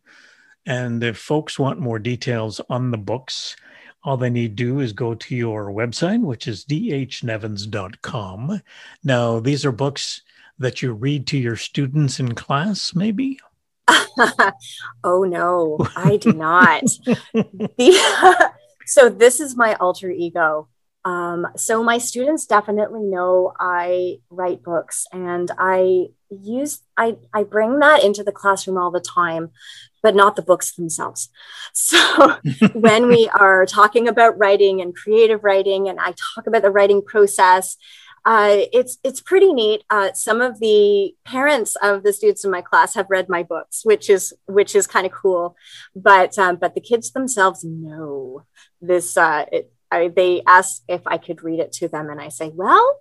And 0.65 1.03
if 1.03 1.17
folks 1.17 1.57
want 1.57 1.79
more 1.79 1.99
details 1.99 2.61
on 2.69 2.91
the 2.91 2.97
books, 2.97 3.55
all 4.03 4.17
they 4.17 4.29
need 4.29 4.55
to 4.55 4.63
do 4.63 4.79
is 4.79 4.93
go 4.93 5.13
to 5.15 5.35
your 5.35 5.71
website, 5.71 6.21
which 6.21 6.47
is 6.47 6.63
dhnevins.com. 6.65 8.61
Now, 9.03 9.39
these 9.39 9.65
are 9.65 9.71
books 9.71 10.21
that 10.59 10.81
you 10.81 10.93
read 10.93 11.27
to 11.27 11.37
your 11.37 11.55
students 11.55 12.19
in 12.19 12.35
class, 12.35 12.93
maybe? 12.93 13.39
oh, 15.03 15.23
no, 15.23 15.77
I 15.95 16.17
do 16.17 16.33
not. 16.33 16.83
the, 17.33 18.51
so, 18.85 19.09
this 19.09 19.39
is 19.39 19.55
my 19.55 19.75
alter 19.75 20.11
ego. 20.11 20.67
Um, 21.09 21.47
so 21.55 21.83
my 21.83 21.97
students 21.97 22.45
definitely 22.45 23.01
know 23.01 23.53
I 23.59 24.19
write 24.29 24.61
books 24.61 25.07
and 25.11 25.49
I 25.57 26.09
use 26.29 26.81
I, 26.97 27.17
I 27.33 27.41
bring 27.43 27.79
that 27.79 28.03
into 28.03 28.23
the 28.23 28.31
classroom 28.31 28.77
all 28.77 28.91
the 28.91 28.99
time, 28.99 29.49
but 30.03 30.15
not 30.15 30.35
the 30.35 30.43
books 30.43 30.75
themselves. 30.75 31.29
So 31.73 32.37
when 32.73 33.07
we 33.07 33.29
are 33.29 33.65
talking 33.65 34.07
about 34.07 34.37
writing 34.37 34.81
and 34.81 34.95
creative 34.95 35.43
writing 35.43 35.87
and 35.87 35.99
I 35.99 36.13
talk 36.35 36.45
about 36.45 36.61
the 36.61 36.71
writing 36.71 37.01
process, 37.01 37.77
uh, 38.25 38.57
it's 38.73 38.97
it's 39.03 39.21
pretty 39.21 39.51
neat. 39.53 39.83
Uh, 39.89 40.11
some 40.13 40.41
of 40.41 40.59
the 40.59 41.15
parents 41.25 41.75
of 41.81 42.03
the 42.03 42.13
students 42.13 42.43
in 42.43 42.51
my 42.51 42.61
class 42.61 42.93
have 42.95 43.07
read 43.09 43.29
my 43.29 43.43
books, 43.43 43.81
which 43.83 44.09
is 44.09 44.33
which 44.45 44.75
is 44.75 44.85
kind 44.85 45.05
of 45.05 45.11
cool. 45.11 45.55
But 45.95 46.37
um, 46.37 46.57
but 46.57 46.75
the 46.75 46.81
kids 46.81 47.11
themselves 47.11 47.63
know 47.63 48.43
this. 48.81 49.17
Uh, 49.17 49.45
it, 49.51 49.71
I, 49.91 50.09
they 50.09 50.43
ask 50.45 50.81
if 50.87 51.01
I 51.05 51.17
could 51.17 51.43
read 51.43 51.59
it 51.59 51.71
to 51.73 51.87
them, 51.87 52.09
and 52.09 52.21
I 52.21 52.29
say, 52.29 52.51
well, 52.53 52.99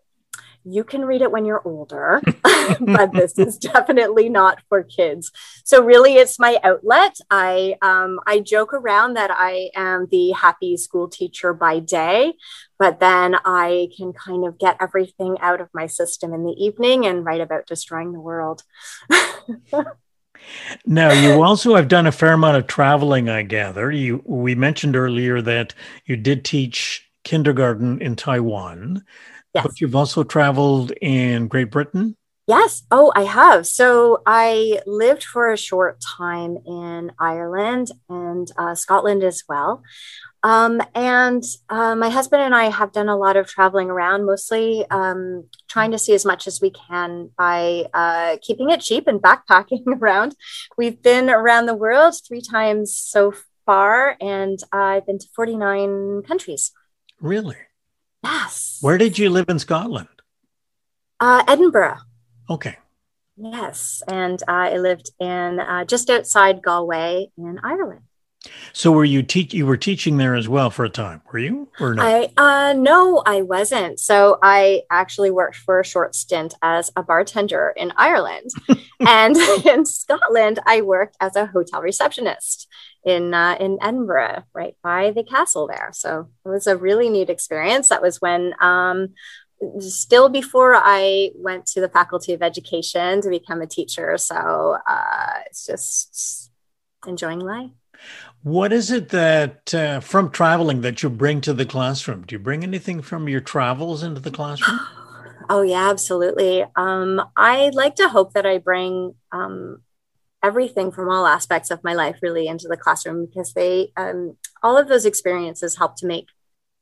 you 0.64 0.85
can 0.85 1.04
read 1.04 1.23
it 1.23 1.30
when 1.30 1.45
you're 1.45 1.66
older, 1.66 2.21
but 2.80 3.12
this 3.12 3.38
is 3.38 3.57
definitely 3.59 4.28
not 4.28 4.61
for 4.68 4.83
kids. 4.83 5.30
So 5.64 5.83
really, 5.83 6.14
it's 6.14 6.38
my 6.38 6.59
outlet. 6.62 7.16
I 7.30 7.76
um, 7.83 8.21
I 8.26 8.40
joke 8.40 8.73
around 8.75 9.14
that 9.14 9.30
I 9.33 9.71
am 9.75 10.09
the 10.11 10.33
happy 10.33 10.76
school 10.76 11.09
teacher 11.09 11.54
by 11.54 11.78
day, 11.78 12.35
but 12.78 13.00
then 13.00 13.37
I 13.45 13.88
can 13.97 14.12
kind 14.12 14.47
of 14.47 14.59
get 14.59 14.76
everything 14.80 15.37
out 15.40 15.61
of 15.61 15.68
my 15.73 15.87
system 15.87 16.35
in 16.35 16.45
the 16.45 16.57
evening 16.59 17.07
and 17.07 17.25
write 17.25 17.40
about 17.40 17.66
destroying 17.66 18.12
the 18.12 18.21
world. 18.21 18.62
Now, 20.87 21.12
you 21.12 21.42
also 21.42 21.75
have 21.76 21.88
done 21.88 22.07
a 22.07 22.12
fair 22.12 22.33
amount 22.33 22.57
of 22.57 22.66
traveling, 22.66 23.28
I 23.28 23.42
gather. 23.42 23.90
You 23.90 24.23
we 24.26 24.54
mentioned 24.54 24.97
earlier 24.97 25.40
that 25.42 25.75
you 26.07 26.16
did 26.16 26.45
teach 26.45 27.09
kindergarten 27.25 28.00
in 28.00 28.16
Taiwan, 28.16 29.04
yes. 29.54 29.64
but 29.64 29.80
you've 29.80 29.97
also 29.97 30.25
traveled 30.25 30.92
in 31.00 31.49
Great 31.49 31.71
Britain. 31.71 32.16
Yes. 32.48 32.82
Oh, 32.90 33.12
I 33.14 33.24
have. 33.24 33.66
So 33.66 34.22
I 34.24 34.80
lived 34.86 35.22
for 35.22 35.52
a 35.52 35.56
short 35.58 36.00
time 36.00 36.56
in 36.66 37.12
Ireland 37.20 37.90
and 38.08 38.50
uh, 38.56 38.74
Scotland 38.74 39.22
as 39.22 39.44
well. 39.46 39.82
Um, 40.42 40.80
and 40.94 41.42
uh, 41.68 41.94
my 41.94 42.08
husband 42.08 42.40
and 42.42 42.54
I 42.54 42.70
have 42.70 42.92
done 42.92 43.10
a 43.10 43.18
lot 43.18 43.36
of 43.36 43.48
traveling 43.48 43.90
around, 43.90 44.24
mostly 44.24 44.86
um, 44.90 45.44
trying 45.68 45.90
to 45.90 45.98
see 45.98 46.14
as 46.14 46.24
much 46.24 46.46
as 46.46 46.58
we 46.58 46.70
can 46.70 47.30
by 47.36 47.84
uh, 47.92 48.38
keeping 48.40 48.70
it 48.70 48.80
cheap 48.80 49.06
and 49.06 49.20
backpacking 49.22 49.84
around. 49.86 50.34
We've 50.78 51.02
been 51.02 51.28
around 51.28 51.66
the 51.66 51.74
world 51.74 52.14
three 52.26 52.40
times 52.40 52.94
so 52.94 53.34
far, 53.66 54.16
and 54.22 54.58
I've 54.72 55.04
been 55.04 55.18
to 55.18 55.26
49 55.36 56.22
countries. 56.22 56.72
Really? 57.20 57.56
Yes. 58.24 58.78
Where 58.80 58.96
did 58.96 59.18
you 59.18 59.28
live 59.28 59.50
in 59.50 59.58
Scotland? 59.58 60.08
Uh, 61.20 61.42
Edinburgh. 61.46 61.98
Okay. 62.50 62.76
Yes, 63.36 64.02
and 64.08 64.42
uh, 64.42 64.52
I 64.52 64.78
lived 64.78 65.10
in 65.20 65.60
uh, 65.60 65.84
just 65.84 66.10
outside 66.10 66.62
Galway 66.62 67.30
in 67.38 67.60
Ireland. 67.62 68.00
So 68.72 68.92
were 68.92 69.04
you 69.04 69.22
teach 69.22 69.52
you 69.52 69.66
were 69.66 69.76
teaching 69.76 70.16
there 70.16 70.34
as 70.34 70.48
well 70.48 70.70
for 70.70 70.84
a 70.84 70.88
time, 70.88 71.22
were 71.32 71.38
you? 71.38 71.68
Or 71.80 71.94
no? 71.94 72.02
I 72.02 72.30
uh 72.36 72.72
no, 72.74 73.22
I 73.26 73.42
wasn't. 73.42 73.98
So 73.98 74.38
I 74.42 74.82
actually 74.90 75.30
worked 75.30 75.56
for 75.56 75.80
a 75.80 75.84
short 75.84 76.14
stint 76.14 76.54
as 76.62 76.90
a 76.96 77.02
bartender 77.02 77.72
in 77.76 77.92
Ireland. 77.96 78.50
and 79.00 79.36
in 79.66 79.84
Scotland, 79.84 80.60
I 80.66 80.82
worked 80.82 81.16
as 81.20 81.34
a 81.36 81.46
hotel 81.46 81.82
receptionist 81.82 82.68
in 83.04 83.34
uh, 83.34 83.56
in 83.58 83.78
Edinburgh, 83.82 84.44
right 84.54 84.76
by 84.82 85.10
the 85.10 85.24
castle 85.24 85.66
there. 85.66 85.90
So 85.92 86.28
it 86.44 86.48
was 86.48 86.66
a 86.66 86.76
really 86.76 87.08
neat 87.08 87.30
experience. 87.30 87.88
That 87.88 88.02
was 88.02 88.20
when 88.20 88.54
um 88.60 89.14
still 89.80 90.28
before 90.28 90.74
I 90.76 91.30
went 91.34 91.66
to 91.66 91.80
the 91.80 91.88
Faculty 91.88 92.32
of 92.32 92.42
Education 92.42 93.20
to 93.22 93.30
become 93.30 93.60
a 93.60 93.66
teacher. 93.66 94.16
So 94.18 94.78
uh, 94.86 95.40
it's 95.46 95.66
just 95.66 96.50
enjoying 97.06 97.40
life. 97.40 97.70
What 98.42 98.72
is 98.72 98.90
it 98.90 99.08
that 99.08 99.74
uh, 99.74 100.00
from 100.00 100.30
traveling 100.30 100.82
that 100.82 101.02
you 101.02 101.10
bring 101.10 101.40
to 101.42 101.52
the 101.52 101.66
classroom? 101.66 102.24
Do 102.26 102.34
you 102.34 102.38
bring 102.38 102.62
anything 102.62 103.02
from 103.02 103.28
your 103.28 103.40
travels 103.40 104.02
into 104.02 104.20
the 104.20 104.30
classroom? 104.30 104.80
Oh 105.50 105.62
yeah, 105.62 105.88
absolutely. 105.88 106.62
Um, 106.76 107.22
I 107.34 107.70
like 107.72 107.94
to 107.94 108.10
hope 108.10 108.34
that 108.34 108.44
I 108.44 108.58
bring 108.58 109.14
um, 109.32 109.80
everything 110.42 110.92
from 110.92 111.08
all 111.08 111.26
aspects 111.26 111.70
of 111.70 111.82
my 111.82 111.94
life 111.94 112.18
really 112.22 112.46
into 112.46 112.68
the 112.68 112.76
classroom 112.76 113.24
because 113.24 113.54
they 113.54 113.92
um, 113.96 114.36
all 114.62 114.76
of 114.76 114.88
those 114.88 115.06
experiences 115.06 115.78
help 115.78 115.96
to 115.96 116.06
make 116.06 116.28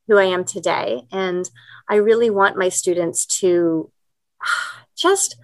who 0.07 0.17
I 0.17 0.25
am 0.25 0.43
today, 0.43 1.03
and 1.11 1.49
I 1.89 1.95
really 1.95 2.29
want 2.29 2.57
my 2.57 2.69
students 2.69 3.25
to 3.39 3.91
just 4.95 5.37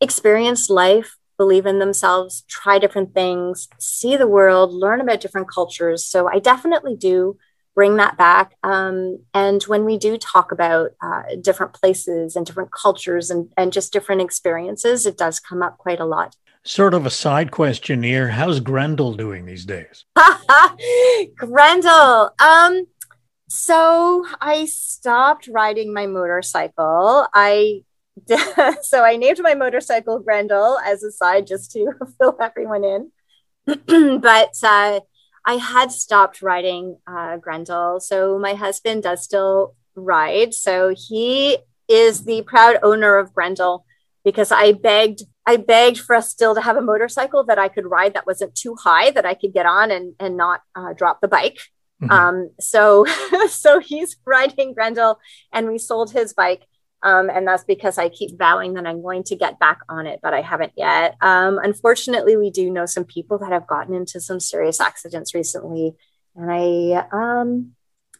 experience 0.00 0.68
life 0.68 1.16
believe 1.36 1.66
in 1.66 1.78
themselves, 1.78 2.44
try 2.48 2.78
different 2.78 3.14
things, 3.14 3.68
see 3.78 4.16
the 4.16 4.26
world, 4.26 4.72
learn 4.72 5.00
about 5.00 5.20
different 5.20 5.50
cultures. 5.50 6.04
So 6.04 6.28
I 6.28 6.38
definitely 6.38 6.96
do 6.96 7.36
bring 7.74 7.96
that 7.96 8.16
back. 8.16 8.54
Um, 8.62 9.24
and 9.32 9.62
when 9.64 9.84
we 9.84 9.98
do 9.98 10.16
talk 10.16 10.52
about 10.52 10.90
uh, 11.02 11.22
different 11.40 11.72
places 11.72 12.36
and 12.36 12.46
different 12.46 12.70
cultures 12.70 13.30
and, 13.30 13.52
and 13.56 13.72
just 13.72 13.92
different 13.92 14.20
experiences, 14.20 15.06
it 15.06 15.18
does 15.18 15.40
come 15.40 15.62
up 15.62 15.78
quite 15.78 15.98
a 15.98 16.04
lot. 16.04 16.36
Sort 16.62 16.94
of 16.94 17.04
a 17.04 17.10
side 17.10 17.50
question 17.50 18.02
here. 18.02 18.28
How's 18.28 18.60
Grendel 18.60 19.12
doing 19.12 19.44
these 19.44 19.66
days? 19.66 20.04
Grendel. 21.36 22.30
Um, 22.38 22.86
so 23.48 24.24
I 24.40 24.66
stopped 24.66 25.48
riding 25.48 25.92
my 25.92 26.06
motorcycle. 26.06 27.26
I 27.34 27.82
so 28.82 29.02
I 29.02 29.16
named 29.16 29.40
my 29.42 29.54
motorcycle 29.54 30.20
Grendel 30.20 30.78
as 30.84 31.02
a 31.02 31.10
side 31.10 31.46
just 31.46 31.72
to 31.72 31.92
fill 32.18 32.36
everyone 32.40 32.84
in. 32.84 33.10
but 34.20 34.54
uh, 34.62 35.00
I 35.44 35.54
had 35.54 35.90
stopped 35.90 36.42
riding 36.42 36.98
uh, 37.06 37.36
Grendel. 37.38 38.00
So 38.00 38.38
my 38.38 38.54
husband 38.54 39.02
does 39.02 39.24
still 39.24 39.74
ride. 39.94 40.54
So 40.54 40.94
he 40.96 41.58
is 41.88 42.24
the 42.24 42.42
proud 42.42 42.78
owner 42.82 43.18
of 43.18 43.34
Grendel 43.34 43.84
because 44.24 44.50
I 44.50 44.72
begged 44.72 45.22
I 45.46 45.58
begged 45.58 45.98
for 45.98 46.16
us 46.16 46.30
still 46.30 46.54
to 46.54 46.62
have 46.62 46.78
a 46.78 46.82
motorcycle 46.82 47.44
that 47.44 47.58
I 47.58 47.68
could 47.68 47.84
ride 47.84 48.14
that 48.14 48.26
wasn't 48.26 48.54
too 48.54 48.74
high 48.76 49.10
that 49.10 49.26
I 49.26 49.34
could 49.34 49.52
get 49.52 49.66
on 49.66 49.90
and 49.90 50.14
and 50.18 50.36
not 50.36 50.62
uh, 50.74 50.94
drop 50.94 51.20
the 51.20 51.28
bike. 51.28 51.58
Mm-hmm. 52.08 52.12
Um, 52.12 52.50
so 52.60 53.04
so 53.48 53.80
he's 53.80 54.16
riding 54.24 54.74
Grendel, 54.74 55.18
and 55.52 55.68
we 55.68 55.78
sold 55.78 56.12
his 56.12 56.32
bike 56.32 56.66
um, 57.04 57.28
and 57.28 57.46
that's 57.46 57.64
because 57.64 57.98
I 57.98 58.08
keep 58.08 58.38
vowing 58.38 58.74
that 58.74 58.86
I'm 58.86 59.02
going 59.02 59.24
to 59.24 59.36
get 59.36 59.58
back 59.58 59.80
on 59.90 60.06
it, 60.06 60.20
but 60.22 60.32
I 60.32 60.40
haven't 60.40 60.72
yet. 60.74 61.16
Um, 61.20 61.60
unfortunately, 61.62 62.38
we 62.38 62.50
do 62.50 62.70
know 62.70 62.86
some 62.86 63.04
people 63.04 63.36
that 63.38 63.52
have 63.52 63.66
gotten 63.66 63.94
into 63.94 64.20
some 64.20 64.40
serious 64.40 64.80
accidents 64.80 65.34
recently. 65.34 65.94
And 66.34 66.50
I, 66.50 67.06
um, 67.12 67.72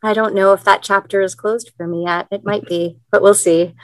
I 0.02 0.12
don't 0.12 0.34
know 0.34 0.52
if 0.52 0.64
that 0.64 0.82
chapter 0.82 1.22
is 1.22 1.34
closed 1.34 1.72
for 1.78 1.86
me 1.86 2.04
yet. 2.04 2.28
It 2.30 2.44
might 2.44 2.66
be, 2.66 2.98
but 3.10 3.22
we'll 3.22 3.32
see. 3.32 3.74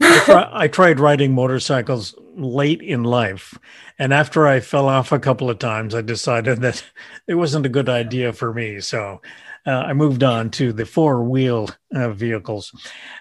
I, 0.00 0.22
try, 0.24 0.50
I, 0.52 0.68
tried 0.68 1.00
riding 1.00 1.34
motorcycles 1.34 2.14
late 2.36 2.80
in 2.80 3.04
life. 3.04 3.58
And 3.98 4.12
after 4.14 4.46
I 4.46 4.60
fell 4.60 4.88
off 4.88 5.12
a 5.12 5.18
couple 5.18 5.50
of 5.50 5.58
times, 5.58 5.94
I 5.94 6.00
decided 6.00 6.60
that 6.62 6.84
it 7.26 7.34
wasn't 7.34 7.66
a 7.66 7.70
good 7.70 7.88
idea 7.88 8.32
for 8.32 8.52
me. 8.52 8.80
So 8.80 9.20
uh, 9.66 9.70
I 9.70 9.92
moved 9.92 10.22
on 10.22 10.50
to 10.52 10.72
the 10.72 10.86
four 10.86 11.22
wheel 11.24 11.68
uh, 11.94 12.10
vehicles. 12.10 12.72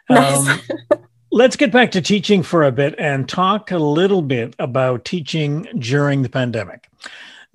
Nice. 0.10 0.48
Um, 0.48 0.60
Let's 1.32 1.56
get 1.56 1.72
back 1.72 1.92
to 1.92 2.02
teaching 2.02 2.42
for 2.42 2.64
a 2.64 2.72
bit 2.72 2.96
and 2.98 3.30
talk 3.30 3.70
a 3.70 3.78
little 3.78 4.24
bit 4.24 4.56
about 4.58 5.06
teaching 5.06 5.68
during 5.78 6.24
the 6.24 6.30
pandemic. 6.30 6.90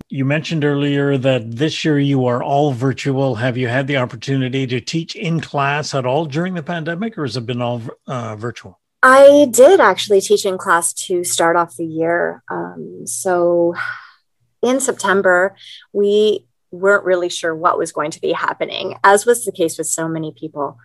You 0.07 0.23
mentioned 0.23 0.63
earlier 0.63 1.17
that 1.17 1.57
this 1.57 1.83
year 1.83 1.99
you 1.99 2.25
are 2.25 2.41
all 2.41 2.71
virtual. 2.71 3.35
Have 3.35 3.57
you 3.57 3.67
had 3.67 3.87
the 3.87 3.97
opportunity 3.97 4.65
to 4.65 4.79
teach 4.79 5.13
in 5.13 5.41
class 5.41 5.93
at 5.93 6.05
all 6.05 6.25
during 6.25 6.53
the 6.53 6.63
pandemic, 6.63 7.17
or 7.17 7.23
has 7.23 7.35
it 7.35 7.45
been 7.45 7.61
all 7.61 7.81
uh, 8.07 8.37
virtual? 8.37 8.79
I 9.07 9.47
did 9.51 9.79
actually 9.79 10.19
teach 10.19 10.45
in 10.45 10.57
class 10.57 10.91
to 11.05 11.23
start 11.23 11.55
off 11.55 11.77
the 11.77 11.85
year. 11.85 12.41
Um, 12.49 13.03
so 13.05 13.75
in 14.63 14.79
September, 14.79 15.55
we 15.93 16.47
weren't 16.71 17.05
really 17.05 17.29
sure 17.29 17.55
what 17.55 17.77
was 17.77 17.91
going 17.91 18.09
to 18.11 18.19
be 18.19 18.31
happening, 18.31 18.95
as 19.03 19.25
was 19.25 19.45
the 19.45 19.51
case 19.51 19.77
with 19.77 19.87
so 19.87 20.07
many 20.07 20.33
people 20.37 20.77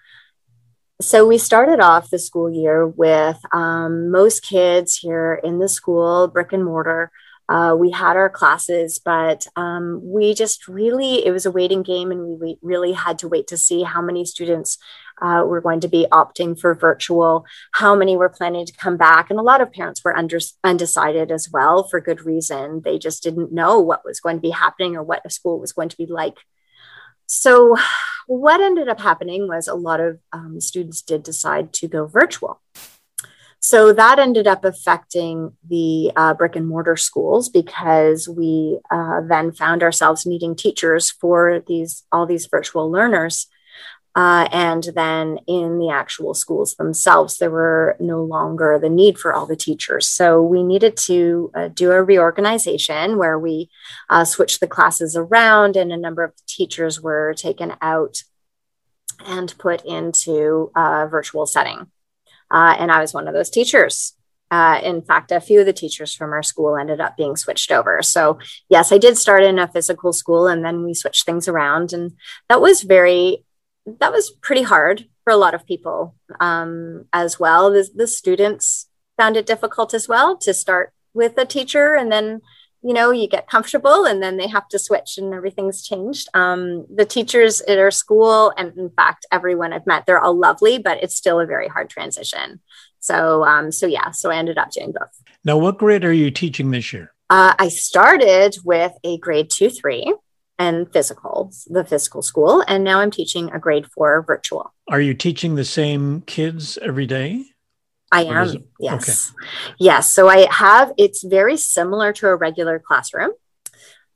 so 1.01 1.27
we 1.27 1.39
started 1.39 1.81
off 1.81 2.11
the 2.11 2.19
school 2.19 2.51
year 2.51 2.87
with 2.87 3.39
um, 3.53 4.11
most 4.11 4.43
kids 4.43 4.97
here 4.97 5.41
in 5.43 5.59
the 5.59 5.69
school, 5.69 6.29
brick 6.29 6.53
and 6.53 6.65
mortar. 6.65 7.11
Uh, 7.49 7.75
we 7.77 7.91
had 7.91 8.17
our 8.17 8.31
classes, 8.31 9.01
but 9.03 9.47
um, 9.57 10.01
we 10.05 10.35
just 10.35 10.69
really, 10.69 11.27
it 11.27 11.33
was 11.33 11.47
a 11.47 11.51
waiting 11.51 11.83
game, 11.83 12.11
and 12.11 12.39
we 12.39 12.59
really 12.63 12.93
had 12.93 13.19
to 13.19 13.29
wait 13.29 13.47
to 13.49 13.57
see 13.57 13.83
how 13.83 14.01
many 14.01 14.25
students 14.25 14.79
uh, 15.21 15.43
we 15.45 15.51
were 15.51 15.61
going 15.61 15.81
to 15.81 15.89
be 15.89 16.07
opting 16.11 16.59
for 16.59 16.75
virtual, 16.75 17.45
how 17.73 17.95
many 17.95 18.17
were 18.17 18.29
planning 18.29 18.67
to 18.67 18.73
come 18.73 18.97
back. 18.97 19.31
And 19.31 19.39
a 19.39 19.43
lot 19.43 19.61
of 19.61 19.73
parents 19.73 20.03
were 20.05 20.17
under, 20.17 20.39
undecided 20.65 21.31
as 21.31 21.51
well 21.51 21.85
for 21.85 22.01
good 22.01 22.25
reason. 22.25 22.83
They 22.85 22.99
just 22.99 23.23
didn't 23.23 23.53
know 23.53 23.81
what 23.81 24.05
was 24.05 24.21
going 24.21 24.37
to 24.37 24.43
be 24.43 24.51
happening 24.51 24.97
or 24.97 25.03
what 25.03 25.23
a 25.25 25.31
school 25.31 25.59
was 25.61 25.73
going 25.73 25.89
to 25.89 25.97
be 25.97 26.07
like 26.07 26.37
so, 27.33 27.77
what 28.27 28.61
ended 28.61 28.89
up 28.89 28.99
happening 28.99 29.47
was 29.47 29.69
a 29.69 29.75
lot 29.75 30.01
of 30.01 30.19
um, 30.33 30.61
students 30.61 31.01
did 31.01 31.23
decide 31.23 31.73
to 31.75 31.87
go 31.87 32.07
virtual. 32.07 32.61
So 33.61 33.93
that 33.93 34.19
ended 34.19 34.49
up 34.49 34.65
affecting 34.65 35.53
the 35.69 36.11
uh, 36.17 36.35
brick 36.35 36.57
and 36.57 36.67
mortar 36.67 36.97
schools 36.97 37.49
because 37.49 38.29
we 38.29 38.81
uh, 38.91 39.21
then 39.29 39.53
found 39.53 39.85
ourselves 39.85 40.27
needing 40.27 40.57
teachers 40.57 41.09
for 41.09 41.63
these 41.69 42.03
all 42.11 42.27
these 42.27 42.47
virtual 42.47 42.91
learners 42.91 43.47
uh, 44.17 44.49
and 44.51 44.89
then 44.95 45.39
in 45.47 45.79
the 45.79 45.91
actual 45.91 46.35
schools 46.35 46.75
themselves, 46.75 47.39
there 47.39 47.51
were 47.51 47.97
no 48.01 48.23
longer 48.23 48.79
the 48.79 48.89
need 48.89 49.19
for 49.19 49.33
all 49.33 49.47
the 49.47 49.57
teachers. 49.57 50.09
So 50.09 50.43
we 50.43 50.65
needed 50.65 50.97
to 51.07 51.51
uh, 51.55 51.69
do 51.69 51.93
a 51.93 52.03
reorganization 52.03 53.19
where 53.19 53.39
we 53.39 53.71
uh, 54.09 54.25
switched 54.25 54.61
the 54.61 54.67
classes 54.67 55.15
around 55.15 55.77
and 55.77 55.93
a 55.93 55.97
number 55.97 56.25
of 56.25 56.35
teachers 56.47 57.01
were 57.01 57.35
taken 57.35 57.75
out 57.81 58.25
and 59.25 59.55
put 59.59 59.85
into 59.85 60.73
a 60.75 61.07
virtual 61.09 61.47
setting. 61.47 61.87
Uh, 62.51 62.75
and 62.79 62.91
I 62.91 63.01
was 63.01 63.15
one 63.15 63.29
of 63.29 63.35
those 63.35 63.51
teachers. 63.51 64.15
Uh, 64.51 64.81
in 64.83 65.03
fact, 65.03 65.31
a 65.31 65.41
few 65.41 65.61
of 65.61 65.67
the 65.67 65.73
teachers 65.73 66.13
from 66.13 66.33
our 66.33 66.43
school 66.43 66.77
ended 66.77 67.01
up 67.01 67.17
being 67.17 67.37
switched 67.37 67.71
over. 67.71 68.03
So, 68.03 68.41
yes, 68.69 68.91
I 68.91 68.99
did 68.99 69.17
start 69.17 69.45
in 69.45 69.61
a 69.61 69.69
physical 69.69 70.13
school 70.13 70.49
and 70.49 70.65
then 70.65 70.83
we 70.83 70.95
switched 70.95 71.25
things 71.25 71.47
around. 71.47 71.93
And 71.93 72.13
that 72.49 72.61
was 72.61 72.83
very 72.83 73.45
that 73.99 74.13
was 74.13 74.31
pretty 74.43 74.63
hard 74.63 75.07
for 75.25 75.33
a 75.33 75.37
lot 75.37 75.55
of 75.55 75.67
people 75.67 76.15
um, 76.39 77.07
as 77.13 77.39
well. 77.39 77.71
The, 77.71 77.89
the 77.95 78.07
students 78.07 78.89
found 79.17 79.37
it 79.37 79.47
difficult 79.47 79.95
as 79.95 80.09
well 80.09 80.37
to 80.39 80.55
start 80.55 80.93
with 81.13 81.37
a 81.37 81.45
teacher 81.45 81.95
and 81.95 82.11
then 82.11 82.41
you 82.83 82.95
know 82.95 83.11
you 83.11 83.29
get 83.29 83.49
comfortable 83.49 84.07
and 84.07 84.23
then 84.23 84.39
they 84.39 84.47
have 84.47 84.67
to 84.69 84.79
switch 84.79 85.19
and 85.19 85.35
everything's 85.35 85.87
changed. 85.87 86.29
Um, 86.35 86.87
the 86.95 87.05
teachers 87.05 87.61
at 87.63 87.79
our 87.79 87.91
school 87.91 88.53
and 88.57 88.77
in 88.79 88.91
fact 88.91 89.27
everyone 89.31 89.73
i've 89.73 89.87
met 89.87 90.07
they're 90.07 90.21
all 90.21 90.39
lovely 90.39 90.79
but 90.79 91.03
it's 91.03 91.17
still 91.17 91.41
a 91.41 91.47
very 91.47 91.69
hard 91.69 91.91
transition. 91.91 92.61
So 93.01 93.45
um, 93.45 93.73
so 93.73 93.87
yeah 93.87 94.11
so 94.13 94.31
i 94.31 94.37
ended 94.37 94.59
up 94.59 94.71
doing 94.71 94.93
both. 94.93 95.23
Now 95.45 95.59
what 95.59 95.79
grade 95.79 96.05
are 96.05 96.13
you 96.13 96.31
teaching 96.31 96.71
this 96.71 96.93
year? 96.93 97.13
Uh, 97.29 97.55
i 97.59 97.69
started 97.69 98.57
with 98.65 98.93
a 99.05 99.19
grade 99.19 99.51
two 99.51 99.69
three 99.69 100.15
and 100.61 100.93
physical, 100.93 101.51
the 101.69 101.85
physical 101.85 102.21
school. 102.21 102.63
And 102.69 102.85
now 102.85 103.01
I'm 103.01 103.11
teaching 103.11 103.51
a 103.51 103.59
grade 103.59 103.87
four 103.91 104.23
virtual. 104.23 104.73
Are 104.89 105.01
you 105.01 105.15
teaching 105.15 105.55
the 105.55 105.65
same 105.65 106.21
kids 106.21 106.79
every 106.83 107.07
day? 107.07 107.47
I 108.13 108.25
am. 108.25 108.69
Yes. 108.79 109.33
Okay. 109.33 109.75
Yes. 109.79 110.13
So 110.13 110.29
I 110.29 110.47
have, 110.51 110.93
it's 110.99 111.25
very 111.25 111.57
similar 111.57 112.13
to 112.13 112.29
a 112.29 112.37
regular 112.37 112.79
classroom. 112.79 113.31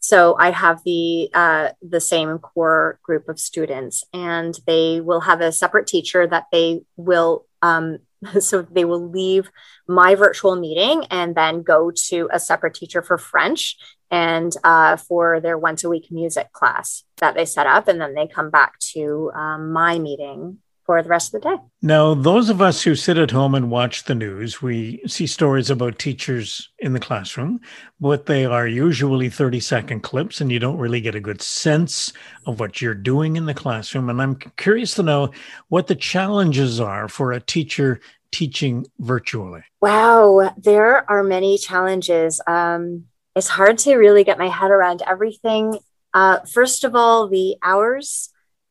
So 0.01 0.37
I 0.39 0.51
have 0.51 0.83
the 0.85 1.31
uh, 1.33 1.71
the 1.81 1.99
same 1.99 2.37
core 2.39 2.99
group 3.03 3.27
of 3.31 3.41
students, 3.41 4.05
and 4.13 4.55
they 4.67 5.01
will 5.01 5.21
have 5.21 5.41
a 5.41 5.51
separate 5.51 5.87
teacher 5.87 6.27
that 6.27 6.45
they 6.53 6.83
will. 6.99 7.47
Um, 7.63 8.01
so 8.39 8.61
they 8.61 8.85
will 8.85 9.09
leave 9.09 9.51
my 9.89 10.15
virtual 10.15 10.57
meeting 10.57 11.07
and 11.11 11.35
then 11.35 11.63
go 11.63 11.91
to 12.09 12.29
a 12.31 12.39
separate 12.39 12.75
teacher 12.75 13.01
for 13.01 13.17
French 13.17 13.79
and 14.15 14.57
uh, 14.63 14.95
for 14.97 15.41
their 15.41 15.59
once 15.59 15.83
a 15.83 15.89
week 15.89 16.07
music 16.13 16.53
class 16.53 17.03
that 17.17 17.35
they 17.35 17.45
set 17.45 17.67
up, 17.67 17.89
and 17.89 18.01
then 18.01 18.15
they 18.15 18.29
come 18.29 18.49
back 18.49 18.79
to 18.79 19.33
um, 19.35 19.73
my 19.73 19.99
meeting 19.99 20.59
for 20.87 21.03
the 21.03 21.09
rest 21.09 21.35
of 21.35 21.43
the 21.43 21.49
day. 21.49 21.57
Now, 21.83 22.15
those 22.15 22.49
of 22.49 22.63
us 22.63 22.83
who 22.83 22.95
sit 22.95 23.19
at 23.19 23.33
home 23.33 23.57
and 23.57 23.73
watch 23.73 24.05
the 24.05 24.15
news, 24.15 24.63
we 24.63 25.03
see 25.09 25.27
stories 25.27 25.69
about 25.69 25.99
teachers 25.99 26.71
in 26.79 26.93
the 26.93 27.01
classroom, 27.01 27.59
but 27.99 28.27
they 28.27 28.45
are 28.45 28.69
usually 28.69 29.31
30 29.31 29.59
second 29.59 30.03
clips, 30.03 30.41
and 30.41 30.53
you 30.53 30.61
don't 30.61 30.79
really 30.79 31.01
get 31.01 31.17
a 31.17 31.21
good 31.21 31.43
sense 31.43 32.13
of 32.47 32.61
what 32.61 32.81
you're 32.81 32.95
doing 32.95 33.35
in 33.35 33.47
the 33.47 33.55
classroom. 33.55 34.11
And 34.11 34.23
I'm 34.23 34.37
curious 34.57 34.95
to 34.95 35.03
know 35.03 35.33
what 35.71 35.89
the 35.89 35.97
challenges 35.97 36.79
are 36.79 37.09
for 37.09 37.33
a 37.33 37.41
teacher 37.41 38.01
teaching 38.31 38.87
virtually. 39.01 39.65
Wow, 39.81 40.53
there 40.57 41.11
are 41.11 41.25
many 41.25 41.59
challenges. 41.59 42.41
Um, 42.47 43.07
it's 43.35 43.49
hard 43.49 43.79
to 43.79 43.97
really 43.97 44.25
get 44.25 44.39
my 44.39 44.49
head 44.49 44.71
around 44.71 45.03
everything. 45.07 45.79
Uh, 46.13 46.41
first 46.41 46.85
of 46.85 46.95
all, 46.95 47.29
the 47.29 47.57
hours 47.63 48.31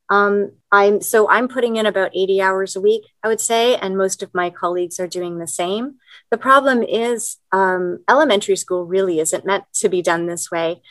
um, 0.10 0.52
I'm 0.72 1.02
so 1.02 1.30
I'm 1.30 1.48
putting 1.48 1.78
in 1.78 1.86
about 1.86 2.12
80 2.14 2.42
hours 2.42 2.76
a 2.76 2.82
week, 2.82 3.04
I 3.24 3.28
would 3.28 3.42
say, 3.42 3.76
and 3.78 3.98
most 3.98 4.22
of 4.22 4.34
my 4.34 4.50
colleagues 4.50 5.00
are 5.00 5.08
doing 5.08 5.40
the 5.40 5.48
same. 5.48 5.96
The 6.30 6.38
problem 6.38 6.84
is 6.84 7.38
um, 7.52 8.04
elementary 8.10 8.56
school 8.56 8.86
really 8.86 9.20
isn't 9.20 9.46
meant 9.46 9.64
to 9.76 9.90
be 9.90 10.02
done 10.02 10.28
this 10.28 10.52
way. 10.52 10.82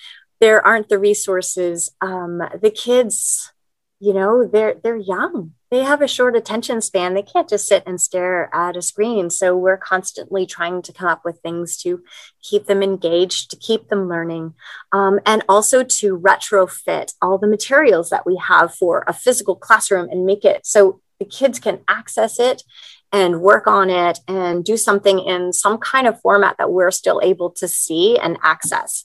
There 0.41 0.67
aren't 0.67 0.89
the 0.89 0.99
resources. 0.99 1.95
Um, 2.01 2.43
the 2.61 2.71
kids, 2.71 3.53
you 4.01 4.15
know, 4.15 4.47
they're 4.47 4.75
they're 4.83 4.97
young 4.97 5.53
they 5.73 5.83
have 5.83 6.03
a 6.03 6.07
short 6.07 6.37
attention 6.37 6.83
span. 6.83 7.15
They 7.15 7.23
can't 7.23 7.49
just 7.49 7.67
sit 7.67 7.83
and 7.87 7.99
stare 7.99 8.55
at 8.55 8.77
a 8.77 8.83
screen. 8.83 9.31
So 9.31 9.57
we're 9.57 9.79
constantly 9.79 10.45
trying 10.45 10.83
to 10.83 10.93
come 10.93 11.09
up 11.09 11.25
with 11.25 11.41
things 11.41 11.79
to 11.79 12.05
keep 12.43 12.67
them 12.67 12.83
engaged, 12.83 13.51
to 13.51 13.57
keep 13.57 13.89
them 13.89 14.07
learning, 14.07 14.53
um, 14.93 15.19
and 15.25 15.43
also 15.49 15.83
to 15.83 16.19
retrofit 16.19 17.15
all 17.23 17.39
the 17.39 17.47
materials 17.47 18.11
that 18.11 18.27
we 18.27 18.37
have 18.37 18.75
for 18.75 19.03
a 19.07 19.15
physical 19.15 19.57
classroom 19.57 20.11
and 20.11 20.27
make 20.27 20.45
it 20.45 20.67
so 20.67 21.01
the 21.19 21.25
kids 21.25 21.59
can 21.59 21.81
access 21.89 22.39
it 22.39 22.63
and 23.11 23.41
work 23.41 23.67
on 23.67 23.89
it 23.89 24.21
and 24.29 24.67
do 24.67 24.77
something 24.77 25.21
in 25.21 25.55
some 25.55 25.79
kind 25.79 26.07
of 26.07 26.21
format 26.21 26.57
that 26.59 26.71
we're 26.71 26.91
still 26.91 27.21
able 27.23 27.49
to 27.49 27.67
see 27.67 28.19
and 28.19 28.37
access 28.43 29.05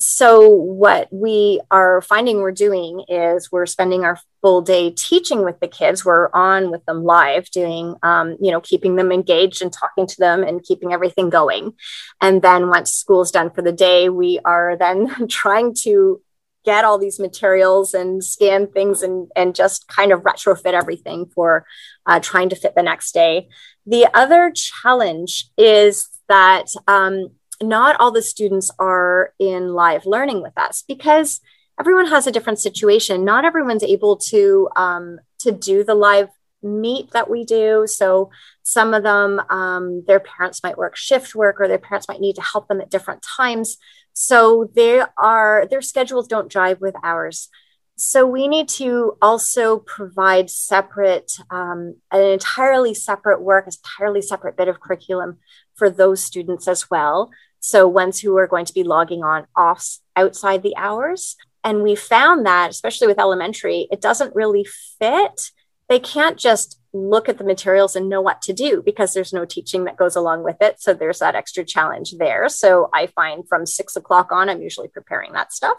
so 0.00 0.48
what 0.48 1.08
we 1.12 1.60
are 1.70 2.00
finding 2.00 2.38
we're 2.38 2.52
doing 2.52 3.04
is 3.06 3.52
we're 3.52 3.66
spending 3.66 4.02
our 4.02 4.18
full 4.40 4.62
day 4.62 4.90
teaching 4.90 5.44
with 5.44 5.60
the 5.60 5.68
kids. 5.68 6.06
We're 6.06 6.30
on 6.32 6.70
with 6.70 6.82
them 6.86 7.04
live 7.04 7.50
doing 7.50 7.96
um, 8.02 8.38
you 8.40 8.50
know 8.50 8.62
keeping 8.62 8.96
them 8.96 9.12
engaged 9.12 9.60
and 9.60 9.70
talking 9.70 10.06
to 10.06 10.16
them 10.18 10.42
and 10.42 10.64
keeping 10.64 10.94
everything 10.94 11.28
going. 11.28 11.74
And 12.20 12.40
then 12.40 12.68
once 12.68 12.92
school's 12.92 13.30
done 13.30 13.50
for 13.50 13.60
the 13.60 13.72
day 13.72 14.08
we 14.08 14.40
are 14.42 14.74
then 14.78 15.28
trying 15.28 15.74
to 15.82 16.22
get 16.64 16.84
all 16.84 16.98
these 16.98 17.18
materials 17.18 17.94
and 17.94 18.24
scan 18.24 18.66
things 18.66 19.02
and, 19.02 19.30
and 19.36 19.54
just 19.54 19.88
kind 19.88 20.12
of 20.12 20.22
retrofit 20.22 20.72
everything 20.74 21.26
for 21.34 21.64
uh, 22.06 22.20
trying 22.20 22.48
to 22.50 22.56
fit 22.56 22.74
the 22.74 22.82
next 22.82 23.12
day. 23.12 23.48
The 23.86 24.08
other 24.14 24.52
challenge 24.54 25.50
is 25.56 26.08
that 26.28 26.66
um, 26.86 27.30
not 27.62 27.96
all 28.00 28.10
the 28.10 28.22
students 28.22 28.70
are 28.78 29.34
in 29.38 29.68
live 29.68 30.06
learning 30.06 30.42
with 30.42 30.56
us 30.56 30.82
because 30.86 31.40
everyone 31.78 32.06
has 32.06 32.26
a 32.26 32.32
different 32.32 32.58
situation. 32.58 33.24
Not 33.24 33.44
everyone's 33.44 33.82
able 33.82 34.16
to 34.16 34.68
um, 34.76 35.18
to 35.40 35.52
do 35.52 35.84
the 35.84 35.94
live 35.94 36.28
meet 36.62 37.10
that 37.12 37.30
we 37.30 37.44
do. 37.44 37.84
So 37.86 38.30
some 38.62 38.92
of 38.92 39.02
them, 39.02 39.40
um, 39.48 40.04
their 40.06 40.20
parents 40.20 40.62
might 40.62 40.76
work 40.76 40.96
shift 40.96 41.34
work, 41.34 41.60
or 41.60 41.68
their 41.68 41.78
parents 41.78 42.08
might 42.08 42.20
need 42.20 42.36
to 42.36 42.42
help 42.42 42.68
them 42.68 42.80
at 42.80 42.90
different 42.90 43.22
times. 43.22 43.76
So 44.12 44.70
they 44.74 45.02
are 45.18 45.66
their 45.70 45.82
schedules 45.82 46.28
don't 46.28 46.52
jive 46.52 46.80
with 46.80 46.94
ours. 47.02 47.48
So 47.96 48.26
we 48.26 48.48
need 48.48 48.68
to 48.70 49.18
also 49.20 49.80
provide 49.80 50.48
separate, 50.48 51.32
um, 51.50 51.96
an 52.10 52.22
entirely 52.22 52.94
separate 52.94 53.42
work, 53.42 53.66
entirely 53.66 54.22
separate 54.22 54.56
bit 54.56 54.68
of 54.68 54.80
curriculum 54.80 55.36
for 55.74 55.90
those 55.90 56.24
students 56.24 56.66
as 56.66 56.90
well. 56.90 57.30
So 57.60 57.86
ones 57.86 58.20
who 58.20 58.36
are 58.36 58.46
going 58.46 58.64
to 58.64 58.74
be 58.74 58.82
logging 58.82 59.22
on 59.22 59.46
off 59.54 59.98
outside 60.16 60.62
the 60.62 60.76
hours. 60.76 61.36
And 61.62 61.82
we 61.82 61.94
found 61.94 62.46
that, 62.46 62.70
especially 62.70 63.06
with 63.06 63.20
elementary, 63.20 63.86
it 63.92 64.00
doesn't 64.00 64.34
really 64.34 64.66
fit. 64.98 65.50
They 65.88 65.98
can't 65.98 66.38
just 66.38 66.80
look 66.92 67.28
at 67.28 67.38
the 67.38 67.44
materials 67.44 67.94
and 67.94 68.08
know 68.08 68.20
what 68.20 68.42
to 68.42 68.52
do 68.52 68.82
because 68.84 69.12
there's 69.12 69.32
no 69.32 69.44
teaching 69.44 69.84
that 69.84 69.96
goes 69.96 70.16
along 70.16 70.42
with 70.42 70.56
it. 70.60 70.80
So 70.80 70.94
there's 70.94 71.18
that 71.20 71.34
extra 71.34 71.64
challenge 71.64 72.12
there. 72.18 72.48
So 72.48 72.90
I 72.94 73.06
find 73.06 73.46
from 73.48 73.66
six 73.66 73.94
o'clock 73.94 74.32
on, 74.32 74.48
I'm 74.48 74.62
usually 74.62 74.88
preparing 74.88 75.32
that 75.34 75.52
stuff. 75.52 75.78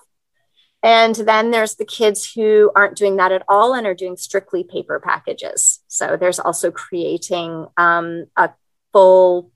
And 0.83 1.15
then 1.15 1.51
there's 1.51 1.75
the 1.75 1.85
kids 1.85 2.31
who 2.33 2.71
aren't 2.75 2.97
doing 2.97 3.17
that 3.17 3.31
at 3.31 3.43
all 3.47 3.73
and 3.73 3.85
are 3.85 3.93
doing 3.93 4.17
strictly 4.17 4.63
paper 4.63 4.99
packages. 4.99 5.79
So 5.87 6.17
there's 6.17 6.39
also 6.39 6.71
creating 6.71 7.67
um, 7.77 8.25
a 8.35 8.51
full 8.91 9.51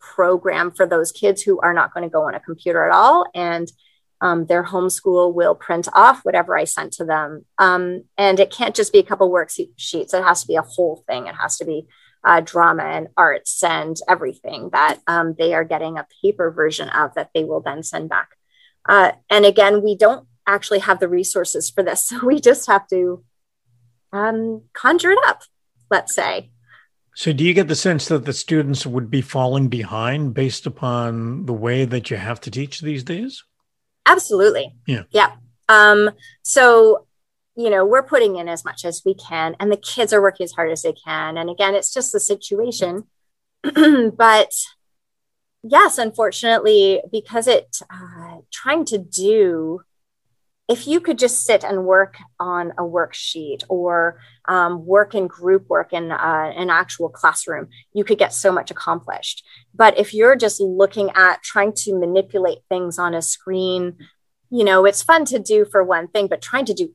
program 0.00 0.70
for 0.70 0.86
those 0.86 1.12
kids 1.12 1.42
who 1.42 1.60
are 1.60 1.74
not 1.74 1.92
going 1.92 2.04
to 2.04 2.12
go 2.12 2.26
on 2.26 2.34
a 2.34 2.40
computer 2.40 2.86
at 2.86 2.94
all. 2.94 3.26
And 3.34 3.70
um, 4.20 4.46
their 4.46 4.64
homeschool 4.64 5.32
will 5.32 5.54
print 5.54 5.88
off 5.92 6.20
whatever 6.24 6.56
I 6.58 6.64
sent 6.64 6.92
to 6.94 7.04
them. 7.04 7.44
Um, 7.58 8.04
and 8.16 8.40
it 8.40 8.50
can't 8.50 8.74
just 8.74 8.92
be 8.92 8.98
a 8.98 9.04
couple 9.04 9.30
worksheets, 9.30 10.14
it 10.14 10.24
has 10.24 10.42
to 10.42 10.48
be 10.48 10.56
a 10.56 10.62
whole 10.62 11.04
thing. 11.06 11.26
It 11.26 11.34
has 11.36 11.56
to 11.58 11.64
be 11.64 11.86
uh, 12.24 12.40
drama 12.40 12.82
and 12.82 13.08
arts 13.16 13.62
and 13.62 13.96
everything 14.08 14.70
that 14.72 14.98
um, 15.06 15.34
they 15.38 15.54
are 15.54 15.64
getting 15.64 15.98
a 15.98 16.06
paper 16.22 16.50
version 16.50 16.88
of 16.88 17.14
that 17.14 17.30
they 17.32 17.44
will 17.44 17.60
then 17.60 17.82
send 17.82 18.08
back. 18.08 18.30
Uh, 18.88 19.12
and 19.30 19.44
again, 19.44 19.82
we 19.82 19.96
don't 19.96 20.26
actually 20.46 20.80
have 20.80 20.98
the 20.98 21.08
resources 21.08 21.70
for 21.70 21.82
this. 21.82 22.08
So 22.18 22.26
we 22.26 22.40
just 22.40 22.66
have 22.66 22.88
to 22.88 23.24
um, 24.12 24.62
conjure 24.72 25.12
it 25.12 25.18
up, 25.26 25.42
let's 25.90 26.14
say. 26.14 26.50
So, 27.18 27.32
do 27.32 27.42
you 27.42 27.52
get 27.52 27.66
the 27.66 27.74
sense 27.74 28.06
that 28.06 28.26
the 28.26 28.32
students 28.32 28.86
would 28.86 29.10
be 29.10 29.22
falling 29.22 29.66
behind 29.66 30.34
based 30.34 30.66
upon 30.66 31.46
the 31.46 31.52
way 31.52 31.84
that 31.84 32.12
you 32.12 32.16
have 32.16 32.40
to 32.42 32.48
teach 32.48 32.80
these 32.80 33.02
days? 33.02 33.42
Absolutely. 34.06 34.76
Yeah. 34.86 35.02
Yeah. 35.10 35.32
Um, 35.68 36.12
so, 36.44 37.08
you 37.56 37.70
know, 37.70 37.84
we're 37.84 38.04
putting 38.04 38.36
in 38.36 38.48
as 38.48 38.64
much 38.64 38.84
as 38.84 39.02
we 39.04 39.14
can, 39.14 39.56
and 39.58 39.72
the 39.72 39.76
kids 39.76 40.12
are 40.12 40.22
working 40.22 40.44
as 40.44 40.52
hard 40.52 40.70
as 40.70 40.82
they 40.82 40.92
can. 40.92 41.36
And 41.36 41.50
again, 41.50 41.74
it's 41.74 41.92
just 41.92 42.12
the 42.12 42.20
situation. 42.20 43.08
but 43.64 44.52
yes, 45.64 45.98
unfortunately, 45.98 47.02
because 47.10 47.48
it 47.48 47.78
uh, 47.92 48.36
trying 48.52 48.84
to 48.84 48.98
do 48.98 49.80
if 50.68 50.86
you 50.86 51.00
could 51.00 51.18
just 51.18 51.44
sit 51.44 51.64
and 51.64 51.86
work 51.86 52.18
on 52.38 52.72
a 52.72 52.82
worksheet 52.82 53.64
or 53.68 54.20
um, 54.48 54.84
work 54.86 55.14
in 55.14 55.26
group 55.26 55.68
work 55.68 55.92
in 55.92 56.10
uh, 56.10 56.52
an 56.56 56.70
actual 56.70 57.08
classroom, 57.08 57.68
you 57.92 58.02
could 58.02 58.18
get 58.18 58.32
so 58.32 58.50
much 58.50 58.70
accomplished. 58.70 59.44
But 59.74 59.98
if 59.98 60.14
you're 60.14 60.36
just 60.36 60.60
looking 60.60 61.10
at 61.14 61.42
trying 61.42 61.74
to 61.84 61.98
manipulate 61.98 62.58
things 62.68 62.98
on 62.98 63.14
a 63.14 63.22
screen, 63.22 63.98
you 64.50 64.64
know, 64.64 64.86
it's 64.86 65.02
fun 65.02 65.26
to 65.26 65.38
do 65.38 65.64
for 65.64 65.84
one 65.84 66.08
thing, 66.08 66.26
but 66.26 66.42
trying 66.42 66.64
to 66.64 66.74
do 66.74 66.94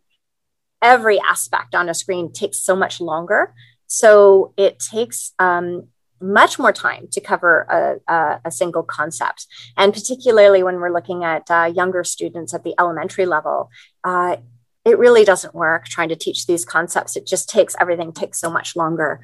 every 0.81 1.19
aspect 1.19 1.75
on 1.75 1.87
a 1.87 1.93
screen 1.93 2.33
takes 2.33 2.59
so 2.59 2.75
much 2.75 2.99
longer. 2.99 3.53
So 3.87 4.53
it 4.57 4.79
takes 4.79 5.33
um, 5.37 5.87
much 6.19 6.57
more 6.57 6.71
time 6.71 7.07
to 7.11 7.21
cover 7.21 7.99
a, 8.07 8.13
a, 8.13 8.41
a, 8.45 8.51
single 8.51 8.81
concept. 8.81 9.45
And 9.77 9.93
particularly 9.93 10.63
when 10.63 10.75
we're 10.75 10.93
looking 10.93 11.23
at 11.23 11.49
uh, 11.51 11.71
younger 11.73 12.03
students 12.03 12.53
at 12.53 12.63
the 12.63 12.73
elementary 12.79 13.25
level, 13.25 13.69
uh, 14.03 14.37
it 14.85 14.97
really 14.97 15.23
doesn't 15.23 15.55
work 15.55 15.85
trying 15.85 16.09
to 16.09 16.15
teach 16.15 16.45
these 16.45 16.65
concepts. 16.65 17.15
It 17.15 17.25
just 17.25 17.49
takes 17.49 17.75
everything 17.79 18.11
takes 18.11 18.39
so 18.39 18.51
much 18.51 18.75
longer 18.75 19.21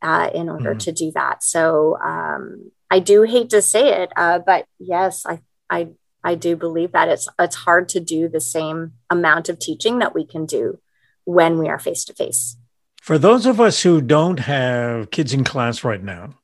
uh, 0.00 0.30
in 0.34 0.48
order 0.48 0.70
mm-hmm. 0.70 0.78
to 0.78 0.92
do 0.92 1.12
that. 1.12 1.42
So 1.42 1.98
um, 2.02 2.70
I 2.90 2.98
do 2.98 3.22
hate 3.22 3.50
to 3.50 3.60
say 3.60 4.02
it, 4.02 4.12
uh, 4.16 4.38
but 4.38 4.66
yes, 4.78 5.24
I, 5.26 5.40
I 5.68 5.88
I 6.24 6.34
do 6.34 6.56
believe 6.56 6.92
that 6.92 7.08
it's 7.08 7.28
it's 7.38 7.56
hard 7.56 7.88
to 7.90 8.00
do 8.00 8.28
the 8.28 8.40
same 8.40 8.92
amount 9.10 9.48
of 9.48 9.58
teaching 9.58 9.98
that 9.98 10.14
we 10.14 10.24
can 10.24 10.46
do 10.46 10.78
when 11.24 11.58
we 11.58 11.68
are 11.68 11.78
face 11.78 12.04
to 12.06 12.14
face. 12.14 12.56
For 13.02 13.18
those 13.18 13.46
of 13.46 13.60
us 13.60 13.82
who 13.82 14.00
don't 14.00 14.38
have 14.38 15.10
kids 15.10 15.32
in 15.32 15.42
class 15.42 15.82
right 15.82 16.02
now, 16.02 16.34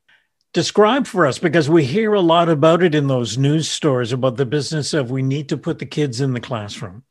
describe 0.53 1.07
for 1.07 1.25
us 1.25 1.39
because 1.39 1.69
we 1.69 1.85
hear 1.85 2.13
a 2.13 2.19
lot 2.19 2.49
about 2.49 2.83
it 2.83 2.93
in 2.93 3.07
those 3.07 3.37
news 3.37 3.69
stories 3.69 4.11
about 4.11 4.35
the 4.35 4.45
business 4.45 4.93
of 4.93 5.09
we 5.09 5.21
need 5.21 5.47
to 5.49 5.57
put 5.57 5.79
the 5.79 5.85
kids 5.85 6.19
in 6.19 6.33
the 6.33 6.41
classroom. 6.41 7.03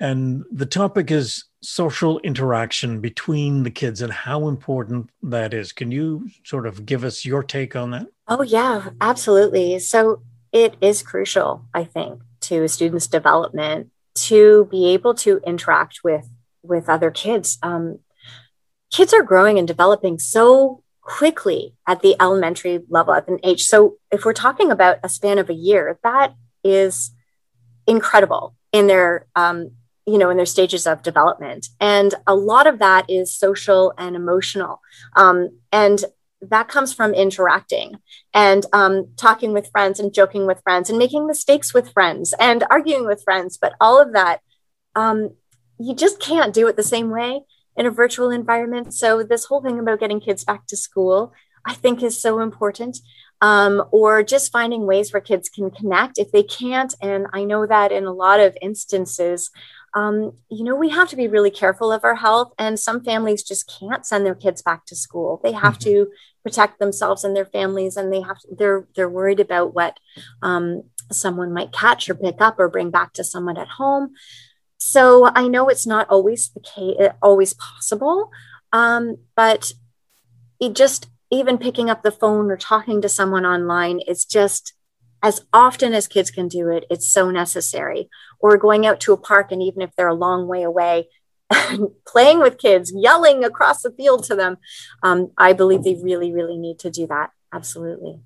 And 0.00 0.44
the 0.50 0.66
topic 0.66 1.10
is 1.10 1.44
social 1.62 2.18
interaction 2.20 3.00
between 3.00 3.62
the 3.62 3.70
kids 3.70 4.02
and 4.02 4.12
how 4.12 4.48
important 4.48 5.10
that 5.22 5.54
is. 5.54 5.72
Can 5.72 5.90
you 5.90 6.28
sort 6.44 6.66
of 6.66 6.84
give 6.84 7.04
us 7.04 7.24
your 7.24 7.42
take 7.42 7.76
on 7.76 7.92
that? 7.92 8.08
Oh, 8.28 8.42
yeah, 8.42 8.90
absolutely. 9.00 9.78
So 9.78 10.22
it 10.52 10.76
is 10.80 11.02
crucial, 11.02 11.64
I 11.72 11.84
think, 11.84 12.20
to 12.42 12.64
a 12.64 12.68
students' 12.68 13.06
development 13.06 13.90
to 14.14 14.68
be 14.70 14.88
able 14.90 15.14
to 15.14 15.40
interact 15.46 16.00
with 16.04 16.28
with 16.62 16.88
other 16.88 17.10
kids. 17.10 17.58
Um, 17.62 17.98
kids 18.90 19.12
are 19.12 19.22
growing 19.22 19.58
and 19.58 19.68
developing 19.68 20.18
so 20.18 20.82
quickly 21.02 21.74
at 21.86 22.00
the 22.00 22.16
elementary 22.20 22.80
level 22.88 23.12
at 23.12 23.28
an 23.28 23.38
age. 23.42 23.64
So 23.64 23.96
if 24.10 24.24
we're 24.24 24.32
talking 24.32 24.70
about 24.70 24.98
a 25.02 25.08
span 25.08 25.38
of 25.38 25.50
a 25.50 25.54
year, 25.54 25.98
that 26.02 26.34
is 26.62 27.10
incredible 27.86 28.54
in 28.72 28.86
their 28.86 29.26
um, 29.36 29.72
you 30.06 30.18
know 30.18 30.30
in 30.30 30.36
their 30.36 30.46
stages 30.46 30.86
of 30.86 31.02
development. 31.02 31.68
And 31.80 32.14
a 32.26 32.34
lot 32.34 32.66
of 32.66 32.78
that 32.78 33.08
is 33.08 33.36
social 33.36 33.92
and 33.98 34.16
emotional. 34.16 34.80
Um, 35.16 35.58
and 35.72 36.04
that 36.42 36.68
comes 36.68 36.92
from 36.92 37.14
interacting 37.14 37.98
and 38.34 38.66
um, 38.72 39.08
talking 39.16 39.54
with 39.54 39.70
friends 39.70 39.98
and 39.98 40.12
joking 40.12 40.46
with 40.46 40.60
friends 40.62 40.90
and 40.90 40.98
making 40.98 41.26
mistakes 41.26 41.72
with 41.72 41.92
friends 41.92 42.34
and 42.38 42.64
arguing 42.70 43.06
with 43.06 43.22
friends. 43.24 43.56
But 43.56 43.74
all 43.80 44.00
of 44.00 44.12
that 44.12 44.40
um, 44.94 45.30
you 45.78 45.94
just 45.94 46.20
can't 46.20 46.54
do 46.54 46.68
it 46.68 46.76
the 46.76 46.82
same 46.82 47.10
way 47.10 47.40
in 47.76 47.86
a 47.86 47.90
virtual 47.90 48.30
environment. 48.30 48.94
So 48.94 49.22
this 49.22 49.46
whole 49.46 49.62
thing 49.62 49.78
about 49.78 50.00
getting 50.00 50.20
kids 50.20 50.44
back 50.44 50.66
to 50.66 50.76
school 50.76 51.32
i 51.64 51.74
think 51.74 52.02
is 52.02 52.20
so 52.20 52.40
important 52.40 52.98
um, 53.40 53.82
or 53.90 54.22
just 54.22 54.52
finding 54.52 54.86
ways 54.86 55.12
where 55.12 55.20
kids 55.20 55.48
can 55.48 55.70
connect 55.70 56.18
if 56.18 56.30
they 56.30 56.42
can't. 56.42 56.94
And 57.00 57.26
i 57.32 57.44
know 57.44 57.66
that 57.66 57.92
in 57.92 58.04
a 58.04 58.12
lot 58.12 58.40
of 58.40 58.56
instances 58.62 59.50
um, 59.94 60.32
you 60.50 60.64
know, 60.64 60.74
we 60.74 60.90
have 60.90 61.08
to 61.10 61.16
be 61.16 61.28
really 61.28 61.50
careful 61.50 61.92
of 61.92 62.04
our 62.04 62.16
health. 62.16 62.52
And 62.58 62.78
some 62.78 63.04
families 63.04 63.42
just 63.42 63.72
can't 63.78 64.04
send 64.04 64.26
their 64.26 64.34
kids 64.34 64.60
back 64.60 64.86
to 64.86 64.96
school. 64.96 65.40
They 65.42 65.52
have 65.52 65.78
mm-hmm. 65.78 65.90
to 65.90 66.08
protect 66.42 66.78
themselves 66.78 67.24
and 67.24 67.34
their 67.34 67.46
families, 67.46 67.96
and 67.96 68.12
they 68.12 68.20
have 68.20 68.38
to, 68.40 68.48
they're 68.58 68.86
they're 68.94 69.08
worried 69.08 69.40
about 69.40 69.74
what 69.74 69.98
um, 70.42 70.82
someone 71.10 71.52
might 71.52 71.72
catch 71.72 72.08
or 72.08 72.14
pick 72.14 72.40
up 72.40 72.58
or 72.58 72.68
bring 72.68 72.90
back 72.90 73.12
to 73.14 73.24
someone 73.24 73.56
at 73.56 73.68
home. 73.68 74.10
So 74.78 75.30
I 75.34 75.48
know 75.48 75.68
it's 75.68 75.86
not 75.86 76.08
always 76.10 76.50
the 76.50 76.60
case, 76.60 76.96
always 77.22 77.54
possible, 77.54 78.30
um, 78.72 79.16
but 79.36 79.72
it 80.60 80.74
just 80.74 81.08
even 81.30 81.56
picking 81.56 81.88
up 81.88 82.02
the 82.02 82.12
phone 82.12 82.50
or 82.50 82.56
talking 82.56 83.00
to 83.00 83.08
someone 83.08 83.46
online 83.46 84.00
is 84.00 84.24
just 84.24 84.74
as 85.24 85.40
often 85.54 85.94
as 85.94 86.06
kids 86.06 86.30
can 86.30 86.48
do 86.48 86.68
it, 86.68 86.84
it's 86.90 87.08
so 87.08 87.30
necessary. 87.30 88.10
Or 88.38 88.58
going 88.58 88.86
out 88.86 89.00
to 89.00 89.14
a 89.14 89.16
park, 89.16 89.50
and 89.50 89.62
even 89.62 89.80
if 89.80 89.90
they're 89.96 90.06
a 90.06 90.14
long 90.14 90.46
way 90.46 90.62
away, 90.62 91.08
playing 92.06 92.40
with 92.40 92.58
kids, 92.58 92.92
yelling 92.94 93.42
across 93.42 93.80
the 93.80 93.90
field 93.90 94.24
to 94.24 94.36
them. 94.36 94.58
Um, 95.02 95.30
I 95.38 95.54
believe 95.54 95.82
they 95.82 95.94
really, 95.94 96.30
really 96.30 96.58
need 96.58 96.78
to 96.80 96.90
do 96.90 97.06
that. 97.06 97.30
Absolutely. 97.52 98.20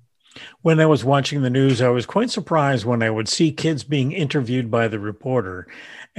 When 0.61 0.81
I 0.81 0.85
was 0.87 1.05
watching 1.05 1.41
the 1.41 1.49
news, 1.49 1.81
I 1.81 1.87
was 1.87 2.05
quite 2.05 2.29
surprised 2.29 2.85
when 2.85 3.01
I 3.01 3.09
would 3.09 3.29
see 3.29 3.51
kids 3.53 3.85
being 3.85 4.11
interviewed 4.11 4.69
by 4.69 4.89
the 4.89 4.99
reporter. 4.99 5.67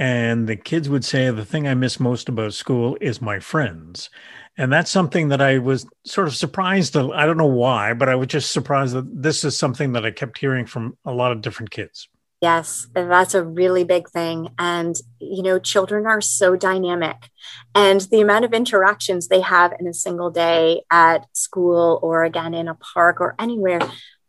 And 0.01 0.47
the 0.47 0.55
kids 0.55 0.89
would 0.89 1.05
say, 1.05 1.29
The 1.29 1.45
thing 1.45 1.67
I 1.67 1.75
miss 1.75 1.99
most 1.99 2.27
about 2.27 2.55
school 2.55 2.97
is 2.99 3.21
my 3.21 3.39
friends. 3.39 4.09
And 4.57 4.73
that's 4.73 4.89
something 4.89 5.27
that 5.27 5.41
I 5.41 5.59
was 5.59 5.85
sort 6.05 6.27
of 6.27 6.35
surprised. 6.35 6.97
I 6.97 7.27
don't 7.27 7.37
know 7.37 7.45
why, 7.45 7.93
but 7.93 8.09
I 8.09 8.15
was 8.15 8.27
just 8.27 8.51
surprised 8.51 8.95
that 8.95 9.21
this 9.21 9.43
is 9.43 9.55
something 9.55 9.93
that 9.93 10.03
I 10.03 10.09
kept 10.09 10.39
hearing 10.39 10.65
from 10.65 10.97
a 11.05 11.13
lot 11.13 11.31
of 11.31 11.41
different 11.41 11.69
kids. 11.69 12.09
Yes, 12.41 12.87
that's 12.95 13.35
a 13.35 13.43
really 13.43 13.83
big 13.83 14.09
thing. 14.09 14.49
And, 14.57 14.95
you 15.19 15.43
know, 15.43 15.59
children 15.59 16.07
are 16.07 16.19
so 16.19 16.55
dynamic. 16.55 17.29
And 17.75 18.01
the 18.01 18.21
amount 18.21 18.45
of 18.45 18.53
interactions 18.55 19.27
they 19.27 19.41
have 19.41 19.71
in 19.79 19.85
a 19.85 19.93
single 19.93 20.31
day 20.31 20.81
at 20.89 21.27
school 21.33 21.99
or 22.01 22.23
again 22.23 22.55
in 22.55 22.67
a 22.67 22.73
park 22.73 23.21
or 23.21 23.35
anywhere 23.37 23.81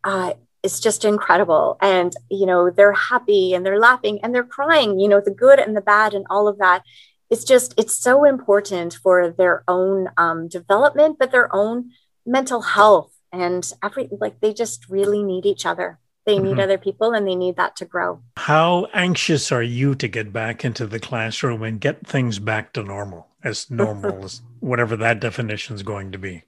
uh, 0.05 0.35
is 0.63 0.81
just 0.81 1.05
incredible. 1.05 1.77
And, 1.81 2.13
you 2.31 2.47
know, 2.47 2.71
they're 2.71 2.93
happy 2.93 3.55
and 3.55 3.65
they're 3.67 3.79
laughing 3.79 4.21
and 4.23 4.35
they're 4.35 4.45
crying, 4.45 4.99
you 5.01 5.09
know, 5.09 5.21
the 5.21 5.35
good 5.35 5.59
and 5.59 5.77
the 5.77 5.81
bad 5.81 6.15
and 6.15 6.25
all 6.31 6.49
of 6.49 6.59
that. 6.59 6.83
It's 7.31 7.45
just 7.45 7.75
it's 7.77 7.95
so 7.95 8.25
important 8.25 8.95
for 8.95 9.31
their 9.31 9.65
own 9.67 10.09
um, 10.17 10.49
development 10.49 11.17
but 11.19 11.33
their 11.33 11.55
own 11.55 11.91
mental 12.27 12.63
health. 12.63 13.11
And 13.33 13.71
every 13.83 14.09
like 14.21 14.41
they 14.41 14.53
just 14.53 14.89
really 14.89 15.23
need 15.23 15.47
each 15.47 15.65
other. 15.65 15.99
They 16.25 16.39
need 16.39 16.53
mm-hmm. 16.53 16.61
other 16.61 16.79
people 16.79 17.15
and 17.15 17.27
they 17.27 17.35
need 17.35 17.57
that 17.57 17.75
to 17.77 17.85
grow. 17.85 18.21
How 18.37 18.87
anxious 18.93 19.51
are 19.51 19.63
you 19.63 19.97
to 19.97 20.07
get 20.07 20.33
back 20.33 20.65
into 20.65 20.87
the 20.87 21.01
classroom 21.01 21.63
and 21.65 21.81
get 21.81 22.07
things 22.07 22.39
back 22.39 22.73
to 22.75 22.85
normal 22.85 23.27
as 23.43 23.69
normal 23.71 24.25
as 24.25 24.43
whatever 24.61 24.97
that 24.97 25.19
definition 25.19 25.75
is 25.75 25.83
going 25.83 26.13
to 26.13 26.19
be 26.19 26.45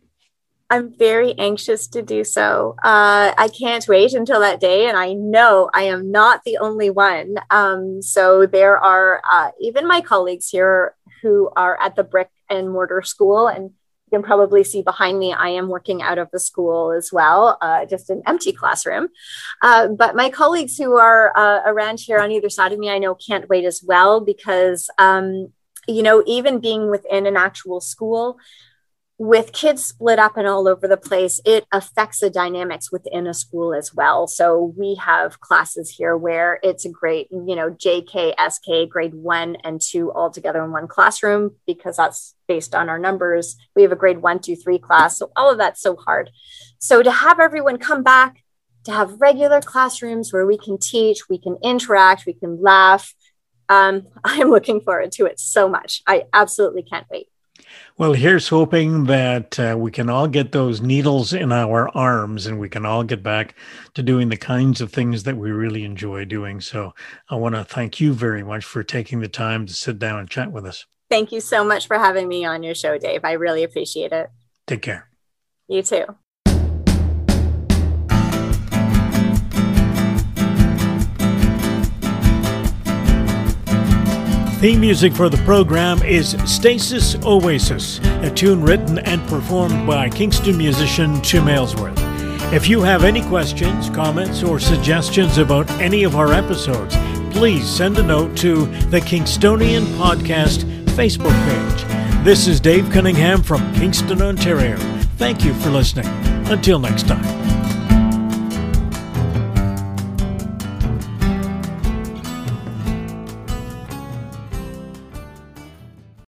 I'm 0.70 0.94
very 0.96 1.34
anxious 1.38 1.86
to 1.88 2.02
do 2.02 2.24
so. 2.24 2.74
Uh, 2.82 3.32
I 3.36 3.48
can't 3.48 3.86
wait 3.86 4.14
until 4.14 4.40
that 4.40 4.60
day. 4.60 4.88
And 4.88 4.96
I 4.96 5.12
know 5.12 5.70
I 5.74 5.82
am 5.84 6.10
not 6.10 6.42
the 6.44 6.58
only 6.58 6.90
one. 6.90 7.36
Um, 7.50 8.00
so 8.00 8.46
there 8.46 8.78
are 8.78 9.20
uh, 9.30 9.50
even 9.60 9.86
my 9.86 10.00
colleagues 10.00 10.48
here 10.48 10.96
who 11.22 11.50
are 11.56 11.80
at 11.80 11.96
the 11.96 12.04
brick 12.04 12.30
and 12.48 12.70
mortar 12.70 13.02
school. 13.02 13.46
And 13.46 13.64
you 13.64 14.18
can 14.18 14.22
probably 14.22 14.64
see 14.64 14.82
behind 14.82 15.18
me, 15.18 15.32
I 15.32 15.50
am 15.50 15.68
working 15.68 16.00
out 16.00 16.18
of 16.18 16.30
the 16.32 16.40
school 16.40 16.92
as 16.92 17.12
well, 17.12 17.58
uh, 17.60 17.84
just 17.84 18.08
an 18.08 18.22
empty 18.26 18.52
classroom. 18.52 19.08
Uh, 19.60 19.88
but 19.88 20.16
my 20.16 20.30
colleagues 20.30 20.78
who 20.78 20.96
are 20.96 21.36
uh, 21.36 21.60
around 21.66 22.00
here 22.00 22.18
on 22.18 22.32
either 22.32 22.48
side 22.48 22.72
of 22.72 22.78
me, 22.78 22.90
I 22.90 22.98
know 22.98 23.14
can't 23.14 23.48
wait 23.48 23.64
as 23.64 23.82
well 23.86 24.20
because, 24.20 24.88
um, 24.98 25.52
you 25.86 26.02
know, 26.02 26.22
even 26.26 26.60
being 26.60 26.90
within 26.90 27.26
an 27.26 27.36
actual 27.36 27.80
school, 27.80 28.38
with 29.24 29.52
kids 29.52 29.82
split 29.82 30.18
up 30.18 30.36
and 30.36 30.46
all 30.46 30.68
over 30.68 30.86
the 30.86 30.98
place, 30.98 31.40
it 31.46 31.66
affects 31.72 32.20
the 32.20 32.28
dynamics 32.28 32.92
within 32.92 33.26
a 33.26 33.32
school 33.32 33.72
as 33.72 33.94
well. 33.94 34.26
So 34.26 34.74
we 34.76 34.96
have 34.96 35.40
classes 35.40 35.88
here 35.88 36.14
where 36.14 36.60
it's 36.62 36.84
a 36.84 36.90
great, 36.90 37.28
you 37.30 37.56
know, 37.56 37.70
JK, 37.70 38.34
SK, 38.50 38.90
grade 38.90 39.14
one 39.14 39.56
and 39.64 39.80
two 39.80 40.12
all 40.12 40.30
together 40.30 40.62
in 40.62 40.72
one 40.72 40.88
classroom 40.88 41.56
because 41.66 41.96
that's 41.96 42.34
based 42.46 42.74
on 42.74 42.90
our 42.90 42.98
numbers. 42.98 43.56
We 43.74 43.82
have 43.82 43.92
a 43.92 43.96
grade 43.96 44.20
one, 44.20 44.40
two, 44.40 44.56
three 44.56 44.78
class. 44.78 45.18
So 45.18 45.32
all 45.36 45.50
of 45.50 45.56
that's 45.56 45.80
so 45.80 45.96
hard. 45.96 46.30
So 46.78 47.02
to 47.02 47.10
have 47.10 47.40
everyone 47.40 47.78
come 47.78 48.02
back, 48.02 48.44
to 48.84 48.92
have 48.92 49.22
regular 49.22 49.62
classrooms 49.62 50.34
where 50.34 50.44
we 50.44 50.58
can 50.58 50.76
teach, 50.76 51.30
we 51.30 51.38
can 51.38 51.56
interact, 51.62 52.26
we 52.26 52.34
can 52.34 52.60
laugh. 52.60 53.14
Um, 53.70 54.08
I'm 54.24 54.50
looking 54.50 54.82
forward 54.82 55.12
to 55.12 55.24
it 55.24 55.40
so 55.40 55.66
much. 55.66 56.02
I 56.06 56.24
absolutely 56.34 56.82
can't 56.82 57.06
wait. 57.10 57.28
Well, 57.96 58.12
here's 58.12 58.48
hoping 58.48 59.04
that 59.04 59.58
uh, 59.58 59.76
we 59.78 59.90
can 59.90 60.10
all 60.10 60.26
get 60.26 60.52
those 60.52 60.80
needles 60.80 61.32
in 61.32 61.52
our 61.52 61.88
arms 61.96 62.46
and 62.46 62.58
we 62.58 62.68
can 62.68 62.84
all 62.84 63.04
get 63.04 63.22
back 63.22 63.54
to 63.94 64.02
doing 64.02 64.28
the 64.28 64.36
kinds 64.36 64.80
of 64.80 64.92
things 64.92 65.22
that 65.22 65.36
we 65.36 65.50
really 65.50 65.84
enjoy 65.84 66.24
doing. 66.24 66.60
So 66.60 66.92
I 67.30 67.36
want 67.36 67.54
to 67.54 67.64
thank 67.64 68.00
you 68.00 68.12
very 68.12 68.42
much 68.42 68.64
for 68.64 68.82
taking 68.82 69.20
the 69.20 69.28
time 69.28 69.66
to 69.66 69.72
sit 69.72 69.98
down 69.98 70.18
and 70.18 70.28
chat 70.28 70.50
with 70.50 70.66
us. 70.66 70.84
Thank 71.08 71.32
you 71.32 71.40
so 71.40 71.64
much 71.64 71.86
for 71.86 71.98
having 71.98 72.26
me 72.28 72.44
on 72.44 72.62
your 72.62 72.74
show, 72.74 72.98
Dave. 72.98 73.20
I 73.24 73.32
really 73.32 73.62
appreciate 73.62 74.12
it. 74.12 74.30
Take 74.66 74.82
care. 74.82 75.08
You 75.68 75.82
too. 75.82 76.16
Theme 84.64 84.80
music 84.80 85.12
for 85.12 85.28
the 85.28 85.36
program 85.44 86.02
is 86.04 86.38
Stasis 86.46 87.16
Oasis, 87.22 88.00
a 88.22 88.30
tune 88.30 88.62
written 88.62 88.98
and 89.00 89.22
performed 89.28 89.86
by 89.86 90.08
Kingston 90.08 90.56
musician 90.56 91.20
Tim 91.20 91.50
Aylesworth. 91.50 91.98
If 92.50 92.66
you 92.66 92.80
have 92.80 93.04
any 93.04 93.20
questions, 93.28 93.90
comments, 93.90 94.42
or 94.42 94.58
suggestions 94.58 95.36
about 95.36 95.70
any 95.72 96.02
of 96.02 96.16
our 96.16 96.32
episodes, 96.32 96.96
please 97.30 97.68
send 97.68 97.98
a 97.98 98.02
note 98.02 98.38
to 98.38 98.64
the 98.86 99.02
Kingstonian 99.02 99.84
Podcast 99.98 100.64
Facebook 100.96 101.36
page. 101.44 102.24
This 102.24 102.46
is 102.48 102.58
Dave 102.58 102.88
Cunningham 102.90 103.42
from 103.42 103.70
Kingston, 103.74 104.22
Ontario. 104.22 104.78
Thank 105.18 105.44
you 105.44 105.52
for 105.52 105.68
listening. 105.68 106.06
Until 106.46 106.78
next 106.78 107.06
time. 107.06 107.43